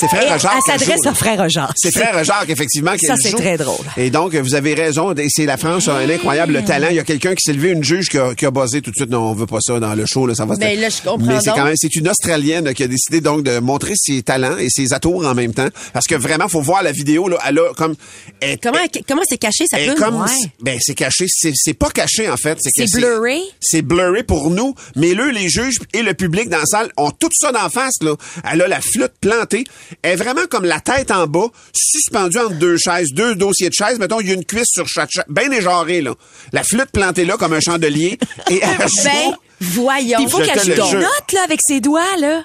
C'est 0.02 0.16
frère 0.16 0.36
Et 0.36 0.38
Jacques. 0.38 0.52
Elle 0.66 0.78
s'adresse 0.78 1.06
à 1.06 1.14
frère 1.14 1.48
Jacques. 1.48 1.70
C'est 1.76 1.90
frère 1.92 2.24
Jacques, 2.24 2.48
effectivement, 2.50 2.92
qui 2.96 3.06
Ça, 3.06 3.14
c'est 3.16 3.32
très 3.32 3.56
drôle. 3.56 3.84
Et 3.96 4.10
donc, 4.10 4.34
vous 4.34 4.54
avez 4.54 4.74
raison. 4.74 5.12
et 5.14 5.26
C'est 5.28 5.46
la 5.46 5.56
France 5.56 5.88
a 5.88 5.94
un 5.96 6.08
incroyable 6.10 6.62
talent. 6.64 6.88
Il 6.90 6.96
y 6.96 7.00
a 7.00 7.04
quelqu'un 7.04 7.34
qui 7.34 7.42
s'est 7.44 7.52
levé, 7.52 7.70
une 7.70 7.84
juge 7.84 8.08
qui 8.08 8.18
a, 8.18 8.34
qui 8.34 8.44
a 8.46 8.50
buzzé 8.50 8.82
tout 8.82 8.90
de 8.90 8.96
suite. 8.96 9.10
Non, 9.10 9.20
on 9.30 9.34
veut 9.34 9.46
pas 9.46 9.58
ça 9.60 9.78
dans 9.80 9.94
le 9.94 10.04
show. 10.06 10.26
Là, 10.26 10.34
ça 10.34 10.44
va 10.44 10.54
se- 10.54 10.60
Ben 10.60 10.78
là, 10.78 10.88
je 10.88 10.96
comprends 11.08 11.26
Mais 11.26 11.40
c'est 11.40 11.50
quand 11.50 11.64
même, 11.64 11.74
c'est 11.76 11.94
une 11.96 12.08
Australienne 12.08 12.74
qui 12.74 12.82
a 12.82 12.88
décidé 12.88 13.20
donc 13.20 13.42
de 13.44 13.58
montrer 13.58 13.94
ses 13.96 14.22
talents 14.22 14.56
et 14.58 14.68
ses 14.70 14.92
atours 14.92 15.24
en 15.26 15.34
même 15.34 15.54
temps. 15.54 15.68
Parce 15.92 16.06
que 16.06 16.14
vraiment, 16.14 16.48
faut 16.48 16.60
voir 16.60 16.82
la 16.82 16.92
vidéo. 16.92 17.28
Là, 17.28 17.38
elle 17.48 17.58
a 17.58 17.72
comme. 17.76 17.94
elle- 18.40 18.58
Comment, 18.62 18.78
comment 19.08 19.22
c'est 19.28 19.38
caché, 19.38 19.66
ça 19.70 19.78
peut? 19.78 19.94
comme, 19.94 20.20
Ouais. 20.22 20.28
ben 20.60 20.78
c'est 20.80 20.94
caché, 20.94 21.26
c'est 21.28 21.74
pas 21.74 21.90
caché 21.90 22.28
en 22.28 22.36
fait. 22.36 22.58
C'est 22.60 22.90
blurré? 22.92 23.38
C'est 23.60 23.82
blurré 23.82 24.22
pour 24.22 24.50
nous, 24.50 24.74
mais 24.96 25.12
eux, 25.14 25.30
les 25.30 25.48
juges 25.48 25.78
et 25.94 26.02
le 26.02 26.14
public 26.14 26.48
dans 26.48 26.58
la 26.58 26.66
salle 26.66 26.90
ont 26.96 27.10
tout 27.10 27.28
ça 27.32 27.52
d'en 27.52 27.68
face 27.68 27.94
là. 28.02 28.14
Elle 28.50 28.62
a 28.62 28.68
la 28.68 28.80
flûte 28.80 29.12
plantée, 29.20 29.64
est 30.02 30.16
vraiment 30.16 30.46
comme 30.50 30.64
la 30.64 30.80
tête 30.80 31.10
en 31.10 31.26
bas, 31.26 31.46
suspendue 31.74 32.38
entre 32.38 32.54
deux 32.54 32.76
chaises, 32.76 33.08
deux 33.12 33.34
dossiers 33.34 33.68
de 33.68 33.74
chaises. 33.74 33.98
Mettons, 33.98 34.20
il 34.20 34.28
y 34.28 34.30
a 34.30 34.34
une 34.34 34.44
cuisse 34.44 34.70
sur 34.70 34.86
chaque 34.86 35.10
chaise, 35.10 35.24
bien 35.28 35.50
éjarée 35.50 36.00
là. 36.00 36.14
La 36.52 36.62
flûte 36.62 36.90
plantée 36.92 37.24
là 37.24 37.36
comme 37.36 37.52
un 37.52 37.60
chandelier 37.60 38.18
et 38.50 38.60
elle 38.62 38.88
joue. 38.88 39.04
Ben, 39.04 39.36
voyons. 39.60 40.18
Il 40.20 40.28
faut 40.28 40.38
qu'elle 40.38 40.58
joue 40.58 40.74
jure. 40.74 41.00
notes, 41.00 41.32
là, 41.32 41.40
avec 41.44 41.60
ses 41.62 41.80
doigts, 41.80 42.16
là. 42.18 42.44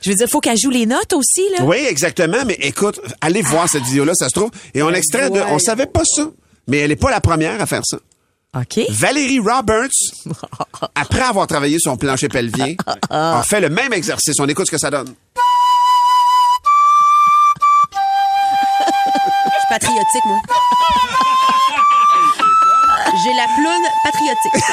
Je 0.00 0.10
veux 0.10 0.16
dire, 0.16 0.28
faut 0.28 0.40
qu'elle 0.40 0.58
joue 0.58 0.70
les 0.70 0.86
notes 0.86 1.12
aussi, 1.12 1.42
là. 1.56 1.64
Oui, 1.64 1.78
exactement. 1.88 2.44
Mais 2.46 2.56
écoute, 2.60 3.00
allez 3.20 3.42
voir 3.42 3.68
cette 3.68 3.82
vidéo-là, 3.82 4.12
ça 4.14 4.28
se 4.28 4.34
trouve. 4.34 4.50
Et 4.74 4.82
on 4.82 4.90
extrait 4.90 5.30
de, 5.30 5.40
on 5.40 5.58
savait 5.58 5.86
pas 5.86 6.02
ça, 6.04 6.30
mais 6.68 6.78
elle 6.78 6.92
est 6.92 6.96
pas 6.96 7.10
la 7.10 7.20
première 7.20 7.60
à 7.60 7.66
faire 7.66 7.82
ça. 7.84 7.98
OK. 8.56 8.80
Valérie 8.90 9.40
Roberts, 9.40 9.90
après 10.94 11.20
avoir 11.20 11.46
travaillé 11.46 11.78
son 11.80 11.96
plancher 11.96 12.28
pelvien, 12.28 12.74
a 13.10 13.42
fait 13.46 13.60
le 13.60 13.68
même 13.68 13.92
exercice. 13.92 14.34
On 14.40 14.46
écoute 14.46 14.66
ce 14.66 14.70
que 14.70 14.78
ça 14.78 14.90
donne. 14.90 15.12
Patriotique, 19.68 20.24
moi. 20.26 20.38
J'ai 23.24 23.34
la 23.34 23.46
ploune 23.56 23.86
patriotique. 24.04 24.64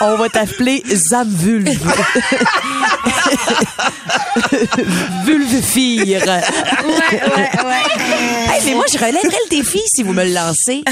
On 0.00 0.16
va 0.16 0.28
t'appeler 0.28 0.82
Zamvulve. 0.92 1.68
Vulve-fire. 5.24 6.22
Ouais, 6.24 6.24
ouais, 6.26 7.50
ouais. 7.64 7.82
Hey, 8.52 8.62
mais 8.66 8.74
moi, 8.74 8.84
je 8.92 8.98
relèverais 8.98 9.22
le 9.22 9.48
défi 9.50 9.80
si 9.86 10.02
vous 10.02 10.12
me 10.12 10.24
le 10.24 10.32
lancez. 10.32 10.82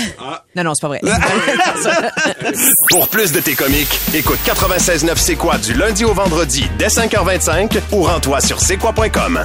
Non, 0.55 0.65
non, 0.65 0.73
c'est 0.75 0.83
pas 0.83 0.89
vrai. 0.89 1.01
Pour 2.91 3.09
plus 3.09 3.33
de 3.33 3.41
tes 3.41 3.55
comiques, 3.55 3.99
écoute 4.15 4.39
96.9 4.47 5.17
C'est 5.17 5.35
quoi 5.37 5.59
du 5.59 5.75
lundi 5.75 6.05
au 6.05 6.15
vendredi 6.15 6.69
dès 6.79 6.87
5h25 6.87 7.81
ou 7.93 8.05
rends-toi 8.05 8.41
sur 8.41 8.61
c'est 8.61 8.77
quoi.com. 8.77 9.45